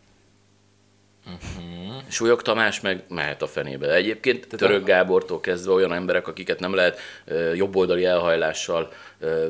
[1.25, 2.01] Uh-huh.
[2.07, 3.93] Súlyog Tamás meg mehet a fenébe.
[3.93, 4.85] Egyébként Tehát Török a...
[4.85, 8.91] Gábortól kezdve olyan emberek, akiket nem lehet uh, jobboldali elhajlással
[9.21, 9.45] uh,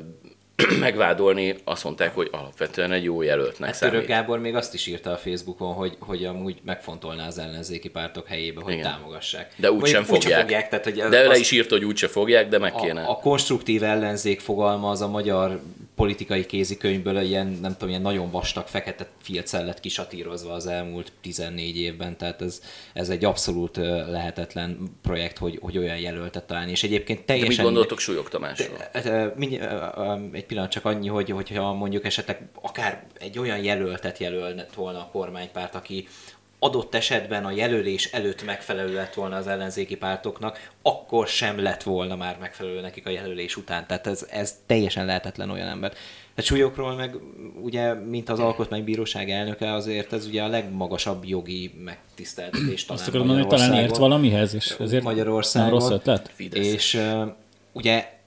[0.80, 5.12] megvádolni, azt mondták, hogy alapvetően egy jó jelöltnek hát Török Gábor még azt is írta
[5.12, 8.92] a Facebookon, hogy, hogy amúgy megfontolná az ellenzéki pártok helyébe, hogy Igen.
[8.92, 9.54] támogassák.
[9.56, 10.38] De úgysem fogják.
[10.38, 13.02] Úgy fogják tehát, hogy de le is írt, hogy úgyse fogják, de meg kéne.
[13.02, 15.60] A, a konstruktív ellenzék fogalma az a magyar
[16.00, 21.78] politikai kézikönyvből ilyen, nem tudom, ilyen nagyon vastag fekete filccel lett kisatírozva az elmúlt 14
[21.78, 22.62] évben, tehát ez,
[22.94, 23.78] ez egy abszolút
[24.10, 27.50] lehetetlen projekt, hogy, hogy olyan jelöltet találni, és egyébként teljesen...
[27.50, 28.78] De mit gondoltok Súlyog Tamásról?
[30.32, 35.10] Egy pillanat csak annyi, hogy, hogyha mondjuk esetleg akár egy olyan jelöltet jelölne volna a
[35.12, 36.08] kormánypárt, aki
[36.60, 42.16] adott esetben a jelölés előtt megfelelő lett volna az ellenzéki pártoknak, akkor sem lett volna
[42.16, 43.88] már megfelelő nekik a jelölés után.
[43.88, 45.94] Tehát ez, ez teljesen lehetetlen olyan ember.
[46.36, 47.16] A súlyokról meg
[47.62, 53.28] ugye, mint az alkotmánybíróság elnöke, azért ez ugye a legmagasabb jogi megtiszteltetés talán Azt akarom
[53.28, 55.70] mondani, hogy talán ért valamihez, és ezért Magyarországon.
[55.70, 56.34] Nem rossz ötlet.
[56.54, 57.28] És uh,
[57.72, 58.19] ugye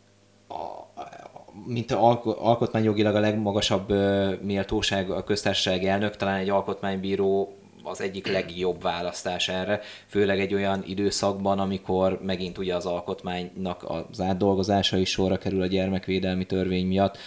[1.66, 8.26] mint alko- alkotmányjogilag a legmagasabb uh, méltóság a köztársasági elnök, talán egy alkotmánybíró az egyik
[8.26, 15.10] legjobb választás erre, főleg egy olyan időszakban, amikor megint ugye az alkotmánynak az átdolgozása is
[15.10, 17.18] sorra kerül a gyermekvédelmi törvény miatt,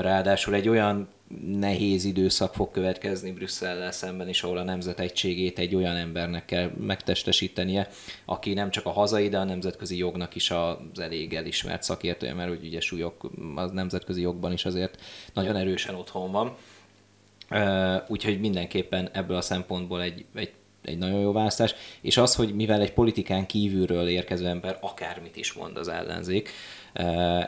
[0.00, 1.08] ráadásul egy olyan
[1.46, 6.70] nehéz időszak fog következni Brüsszellel szemben is, ahol a nemzet egységét egy olyan embernek kell
[6.80, 7.88] megtestesítenie,
[8.24, 12.48] aki nem csak a hazai, de a nemzetközi jognak is az elég elismert szakértője, mert
[12.48, 15.00] hogy ugye súlyok a nemzetközi jogban is azért
[15.34, 16.56] nagyon erősen otthon van.
[18.08, 20.52] Úgyhogy mindenképpen ebből a szempontból egy, egy
[20.82, 25.52] egy nagyon jó választás, és az, hogy mivel egy politikán kívülről érkező ember akármit is
[25.52, 26.50] mond az ellenzék,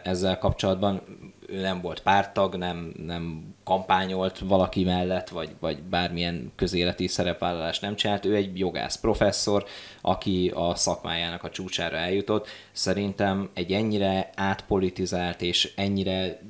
[0.03, 1.03] ezzel kapcsolatban
[1.51, 7.97] ő nem volt pártag, nem, nem kampányolt valaki mellett, vagy, vagy bármilyen közéleti szerepvállalást nem
[7.97, 8.25] csinált.
[8.25, 9.65] Ő egy jogász professzor,
[10.01, 12.47] aki a szakmájának a csúcsára eljutott.
[12.73, 16.41] Szerintem egy ennyire átpolitizált és ennyire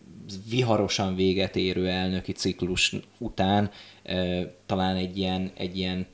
[0.51, 3.71] viharosan véget érő elnöki ciklus után
[4.67, 6.07] talán egy ilyen, egy ilyen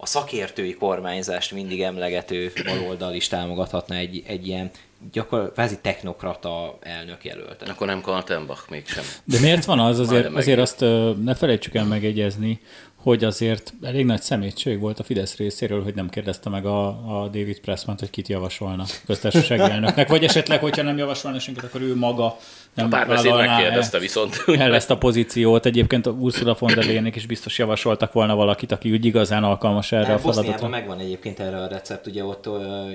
[0.00, 4.70] a szakértői kormányzást mindig emlegető baloldal is támogathatna egy, egy ilyen
[5.12, 7.68] gyakorlatilag technokrata elnök jelöltet.
[7.68, 9.04] Akkor nem Kaltenbach mégsem.
[9.24, 9.98] De miért van az?
[9.98, 10.80] Azért, azért azt
[11.24, 12.60] ne felejtsük el megegyezni,
[13.02, 17.28] hogy azért elég nagy szemétség volt a Fidesz részéről, hogy nem kérdezte meg a, a
[17.28, 20.08] David pressman hogy kit javasolna köztársasági elnöknek.
[20.08, 22.36] Vagy esetleg, hogyha nem javasolna senkit, akkor ő maga
[22.74, 24.44] nem a párbeszéd megkérdezte el, viszont.
[24.46, 25.66] El ezt a pozíciót.
[25.66, 29.92] Egyébként a Ursula von der Leyenek is biztos javasoltak volna valakit, aki úgy igazán alkalmas
[29.92, 30.68] erre a feladatra.
[30.68, 32.48] megvan egyébként erre a recept, ugye ott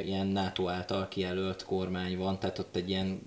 [0.05, 3.21] ilyen NATO által kijelölt kormány van, tehát ott egy ilyen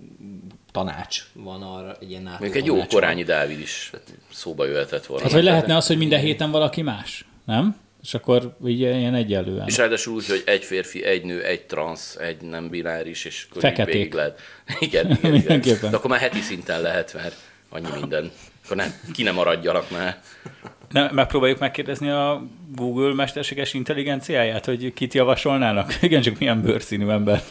[0.77, 3.91] tanács van arra, egy ilyen NATO Még egy jó korányi Dávid is
[4.31, 5.23] szóba jöhetett volna.
[5.23, 7.75] Hát, hogy lehetne az, hogy minden héten valaki más, nem?
[8.03, 9.67] És akkor így ilyen egyenlően.
[9.67, 13.61] És ráadásul úgy, hogy egy férfi, egy nő, egy transz, egy nem bináris, és akkor
[13.61, 14.13] Feketék.
[14.13, 14.39] lehet.
[14.79, 15.77] Igen, igen, igen.
[15.81, 17.35] De akkor már heti szinten lehet, mert
[17.69, 18.31] annyi minden.
[18.65, 20.21] Akkor nem, ki nem maradjanak már.
[20.91, 22.43] Ne, megpróbáljuk megkérdezni a
[22.75, 25.97] Google mesterséges intelligenciáját, hogy kit javasolnának?
[26.01, 27.43] Igen, csak milyen bőrszínű ember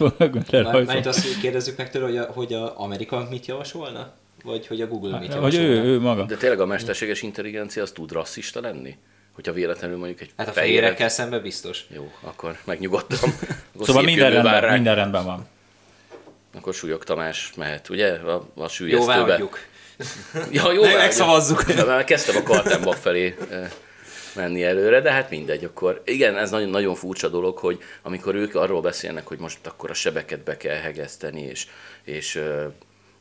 [0.61, 4.13] Mert azt hogy kérdezzük meg tőle, hogy a, hogy a Amerika mit javasolna?
[4.45, 5.67] Vagy hogy a Google mit javasolna?
[5.67, 6.25] Hogy ő, ő maga.
[6.25, 8.97] De tényleg a mesterséges intelligencia az tud rasszista lenni?
[9.33, 11.87] Hogyha véletlenül mondjuk egy Hát a fehérekkel szemben biztos.
[11.95, 13.31] Jó, akkor megnyugodtam.
[13.75, 15.47] Akkor szóval minden rendben, minden rendben van.
[16.57, 18.13] Akkor Súlyog Tamás mehet, ugye?
[18.13, 18.69] A, a.
[18.79, 19.07] Jó,
[20.51, 21.87] ja, jó, megszavazzuk.
[21.87, 23.37] Már kezdtem a Kaltenbach felé
[24.35, 28.55] menni előre, de hát mindegy, akkor igen, ez nagyon, nagyon furcsa dolog, hogy amikor ők
[28.55, 31.67] arról beszélnek, hogy most akkor a sebeket be kell hegeszteni, és,
[32.05, 32.43] és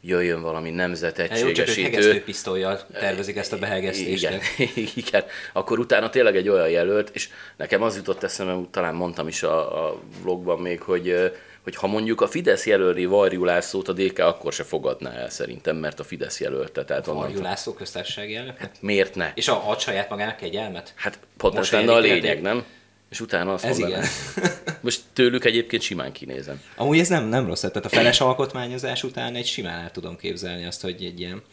[0.01, 2.01] jöjjön valami nemzetegységesítő.
[2.01, 4.23] Jó, csak pisztolyjal tervezik ezt a behegesztést.
[4.23, 4.39] Igen,
[5.05, 5.23] igen,
[5.53, 9.87] akkor utána tényleg egy olyan jelölt, és nekem az jutott eszembe, talán mondtam is a,
[9.87, 11.31] a vlogban még, hogy
[11.65, 15.75] hogy ha mondjuk a Fidesz jelölni Varjú Lászlót, a DK akkor se fogadná el szerintem,
[15.75, 16.85] mert a Fidesz jelölte.
[16.85, 18.57] Tehát Varjú László köztársasági elnök?
[18.57, 19.31] Hát miért ne?
[19.35, 20.93] És a, ad saját magának elmet?
[20.95, 22.63] Hát pont most lenne a lényeg, nem?
[23.09, 24.03] És utána azt Ez igen.
[24.81, 26.61] Most tőlük egyébként simán kinézem.
[26.75, 30.65] Amúgy ez nem, nem rossz, tehát a feles alkotmányozás után egy simán el tudom képzelni
[30.65, 31.43] azt, hogy egy ilyen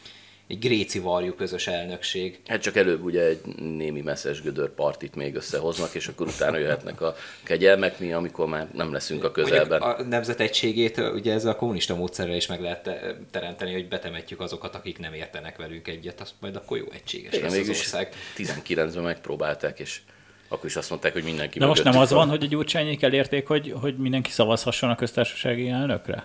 [0.53, 2.41] egy gréci varjú közös elnökség.
[2.47, 7.01] Hát csak előbb ugye egy némi messzes gödör partit még összehoznak, és akkor utána jöhetnek
[7.01, 9.81] a kegyelmek, mi, amikor már nem leszünk a közelben.
[9.81, 12.91] Mondjuk a nemzetegységét ugye ezzel a kommunista módszerrel is meg lehet
[13.31, 17.51] teremteni, hogy betemetjük azokat, akik nem értenek velünk egyet, azt majd akkor jó egységes Igen,
[17.51, 18.15] lesz az ország.
[18.37, 20.01] 19-ben megpróbálták, és
[20.49, 23.47] akkor is azt mondták, hogy mindenki De most nem az van, hogy a gyurcsányék elérték,
[23.47, 26.25] hogy, hogy mindenki szavazhasson a köztársasági elnökre?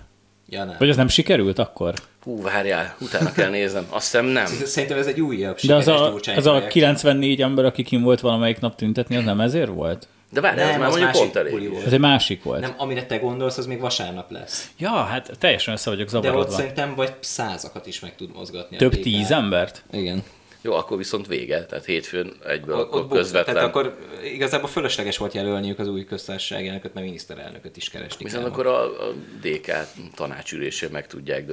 [0.50, 0.76] Ja, nem.
[0.80, 1.94] Vagy ez nem sikerült akkor?
[2.24, 3.86] Hú, várjál, utána kell néznem.
[3.90, 4.46] Azt hiszem nem.
[4.46, 8.60] Szerintem ez egy újabb De az a, az a 94 ember, aki kim volt valamelyik
[8.60, 10.08] nap tüntetni, az nem ezért volt?
[10.32, 11.74] De várj, ez már mondjuk pont elég.
[11.86, 12.60] Ez egy másik volt.
[12.62, 14.72] Nem, amire te gondolsz, az még vasárnap lesz.
[14.78, 16.44] Ja, hát teljesen össze vagyok zavarodva.
[16.44, 18.78] De ott szerintem vagy százakat is meg tud mozgatni.
[18.78, 19.84] Több tíz embert?
[19.92, 20.24] Igen.
[20.62, 23.56] Jó, akkor viszont vége, tehát hétfőn egyből ott, akkor ott közvetlen.
[23.56, 28.44] Tehát akkor igazából fölösleges volt jelölniük az új köztársasági elnököt, mert miniszterelnököt is keresni Viszont
[28.44, 28.52] kell.
[28.52, 29.72] akkor a, a DK
[30.16, 31.52] tanácsülésén meg tudják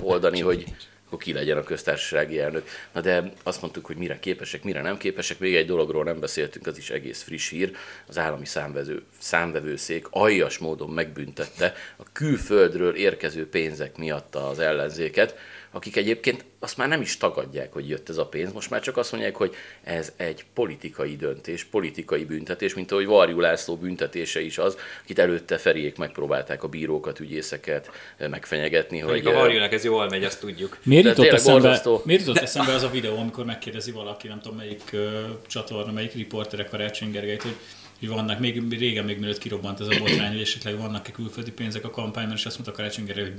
[0.00, 0.64] oldani, hogy
[1.10, 2.68] akkor ki legyen a köztársasági elnök.
[2.92, 5.38] Na de azt mondtuk, hogy mire képesek, mire nem képesek.
[5.38, 7.72] Még egy dologról nem beszéltünk, az is egész friss hír.
[8.06, 15.36] Az állami számvező, számvevőszék aljas módon megbüntette a külföldről érkező pénzek miatt az ellenzéket
[15.70, 18.96] akik egyébként azt már nem is tagadják, hogy jött ez a pénz, most már csak
[18.96, 24.58] azt mondják, hogy ez egy politikai döntés, politikai büntetés, mint ahogy Varjú László büntetése is
[24.58, 28.98] az, akit előtte Feriék megpróbálták a bírókat, ügyészeket megfenyegetni.
[28.98, 30.78] hogy a Varjúnak ez jól megy, azt tudjuk.
[30.82, 34.90] Miért jutott, eszembe, miért jutott eszembe az a videó, amikor megkérdezi valaki, nem tudom melyik
[34.92, 35.00] uh,
[35.46, 37.56] csatorna, melyik riportere Karácsony Gergelyt, hogy
[38.00, 41.84] hogy vannak, még régen, még mielőtt kirobbant ez a botrány, hogy esetleg vannak-e külföldi pénzek
[41.84, 43.32] a kampányban, és azt mondta Karácsony hogy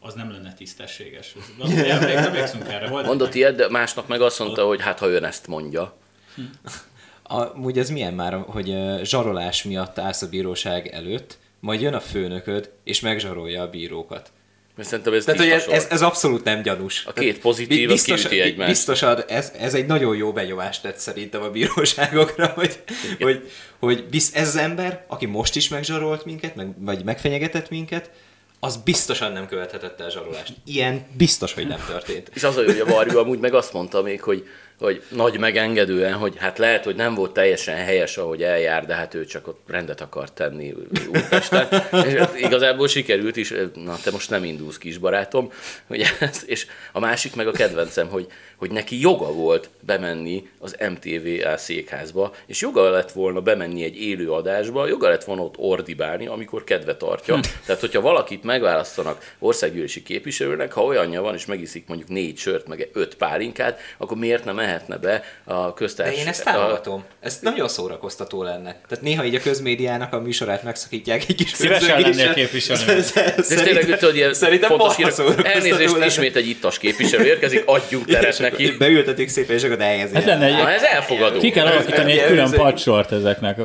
[0.00, 1.34] az nem lenne tisztességes.
[1.98, 2.88] Emlékszünk erre.
[2.88, 5.96] Volt Mondott ilyet, de másnak meg azt mondta, hogy hát ha ön ezt mondja.
[7.22, 12.70] Amúgy ez milyen már, hogy zsarolás miatt állsz a bíróság előtt, majd jön a főnököd,
[12.84, 14.32] és megzsarolja a bírókat.
[14.80, 17.04] Szerintem ez Tehát, hogy ez, ez, ez, abszolút nem gyanús.
[17.06, 18.70] A két pozitív, biztos, az egymást.
[18.70, 22.78] Biztosan ez, ez egy nagyon jó benyomást tett szerintem a bíróságokra, hogy,
[23.20, 28.10] hogy, hogy bizt, ez az ember, aki most is megzsarolt minket, meg, vagy megfenyegetett minket,
[28.60, 30.52] az biztosan nem követhetett el zsarolást.
[30.64, 32.30] Ilyen biztos, hogy nem történt.
[32.34, 34.46] És az a jó, hogy a Varjú amúgy meg azt mondta még, hogy
[34.78, 39.14] hogy nagy megengedően, hogy hát lehet, hogy nem volt teljesen helyes, ahogy eljár, de hát
[39.14, 40.74] ő csak ott rendet akart tenni
[41.12, 41.68] Újpesten.
[42.06, 45.52] és hát igazából sikerült is, na te most nem indulsz kis barátom.
[45.86, 46.06] Ugye,
[46.46, 48.26] és a másik meg a kedvencem, hogy,
[48.56, 54.30] hogy neki joga volt bemenni az MTV székházba, és joga lett volna bemenni egy élő
[54.30, 57.34] adásba, joga lett volna ott ordibálni, amikor kedve tartja.
[57.34, 57.40] Hm.
[57.66, 62.88] Tehát, hogyha valakit megválasztanak országgyűlési képviselőnek, ha olyanja van, és megiszik mondjuk négy sört, meg
[62.92, 66.14] öt pálinkát, akkor miért nem mehetne be a köztárs...
[66.14, 67.04] De én ezt támogatom.
[67.08, 67.12] A...
[67.20, 68.80] Ez nagyon szórakoztató lenne.
[68.88, 73.02] Tehát néha így a közmédiának a műsorát megszakítják egy kis Szívesen lennél képviselő.
[73.02, 75.12] Szerintem, szerintem fontos hír,
[75.42, 76.06] elnézést, lenne.
[76.06, 78.70] ismét egy ittas képviselő érkezik, adjunk teret neki.
[78.78, 80.16] Beültetik szépen, és akkor elhelyezi.
[80.16, 81.38] Ez lenne egy, ez elfogadó.
[81.38, 83.58] Ki kell alakítani egy külön pacsort ezeknek.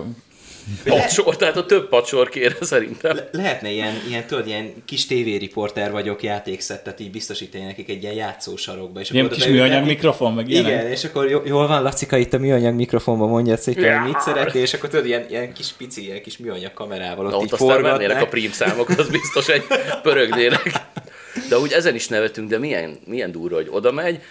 [0.84, 3.16] Pacsor, tehát a több pacsor kér szerintem.
[3.16, 8.14] Le- lehetne ilyen, ilyen, tudod, ilyen kis tévériporter vagyok, játékszettet így biztosítani nekik egy ilyen
[8.14, 9.00] játszósarokba.
[9.00, 10.72] És ilyen kis műanyag mikrofon, meg ilyenek.
[10.72, 14.02] Igen, és akkor jól van, Lacika, itt a műanyag mikrofonban mondja szépen, ja.
[14.02, 17.42] mit szeretnél, és akkor tudod, ilyen, ilyen kis pici, ilyen kis műanyag kamerával ott Na,
[17.42, 18.22] így ott forgatnák.
[18.22, 19.64] a prim számok, az biztos egy
[20.02, 20.72] pörögnének.
[21.50, 24.22] De úgy ezen is nevetünk, de milyen, milyen durva, hogy oda megy,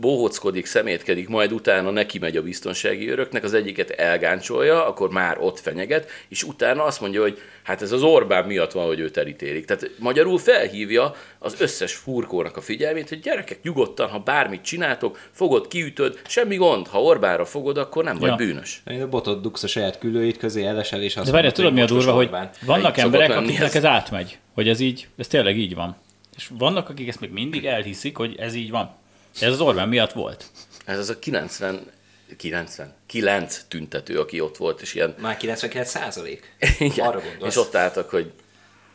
[0.00, 5.60] bohockodik, szemétkedik, majd utána neki megy a biztonsági öröknek, az egyiket elgáncsolja, akkor már ott
[5.60, 9.64] fenyeget, és utána azt mondja, hogy hát ez az Orbán miatt van, hogy őt elítélik.
[9.64, 15.68] Tehát magyarul felhívja az összes furkónak a figyelmét, hogy gyerekek, nyugodtan, ha bármit csináltok, fogod,
[15.68, 18.34] kiütöd, semmi gond, ha Orbánra fogod, akkor nem vagy ja.
[18.34, 18.82] bűnös.
[18.90, 21.80] Én a botot dugsz a saját külőit közé, elesel, és azt De várjál, tudod mi
[21.80, 22.30] a durva, hogy
[22.66, 25.96] vannak emberek, akiknek ez átmegy, hogy ez így, ez tényleg így van.
[26.36, 28.96] És vannak, akik ezt még mindig elhiszik, hogy ez így van.
[29.40, 30.44] Ez az Orbán miatt volt.
[30.84, 31.90] Ez az a 90,
[32.36, 35.14] 90, 9 tüntető, aki ott volt, és ilyen...
[35.18, 36.56] Már 99 százalék?
[36.96, 37.54] Arra gondolsz.
[37.54, 38.32] És ott álltak, hogy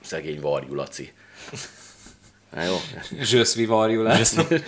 [0.01, 1.13] szegény Varjú Laci.
[2.53, 2.75] Na jó.
[3.21, 4.33] Zsöszvi varjulás.
[4.33, 4.61] De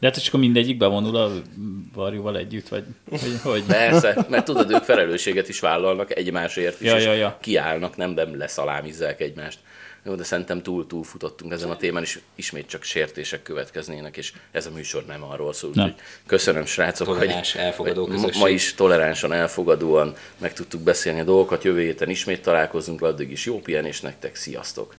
[0.00, 1.32] hát csak mindegyik bevonul a
[1.94, 3.62] varjúval együtt, vagy hogy, hogy?
[3.62, 7.38] Persze, mert tudod, ők felelősséget is vállalnak egymásért is, ja, ja, ja.
[7.40, 9.58] kiállnak, nem, nem leszalámizzák egymást.
[10.04, 14.32] Jó, de szerintem túl túl futottunk ezen a témán, és ismét csak sértések következnének, és
[14.50, 15.70] ez a műsor nem arról szól.
[15.70, 15.94] Úgyhogy
[16.26, 21.64] köszönöm, srácok, Toleráns, hogy, elfogadó hogy ma is toleránsan, elfogadóan meg tudtuk beszélni a dolgokat.
[21.64, 24.94] Jövő héten ismét találkozunk, addig is jó pihenés nektek, sziasztok!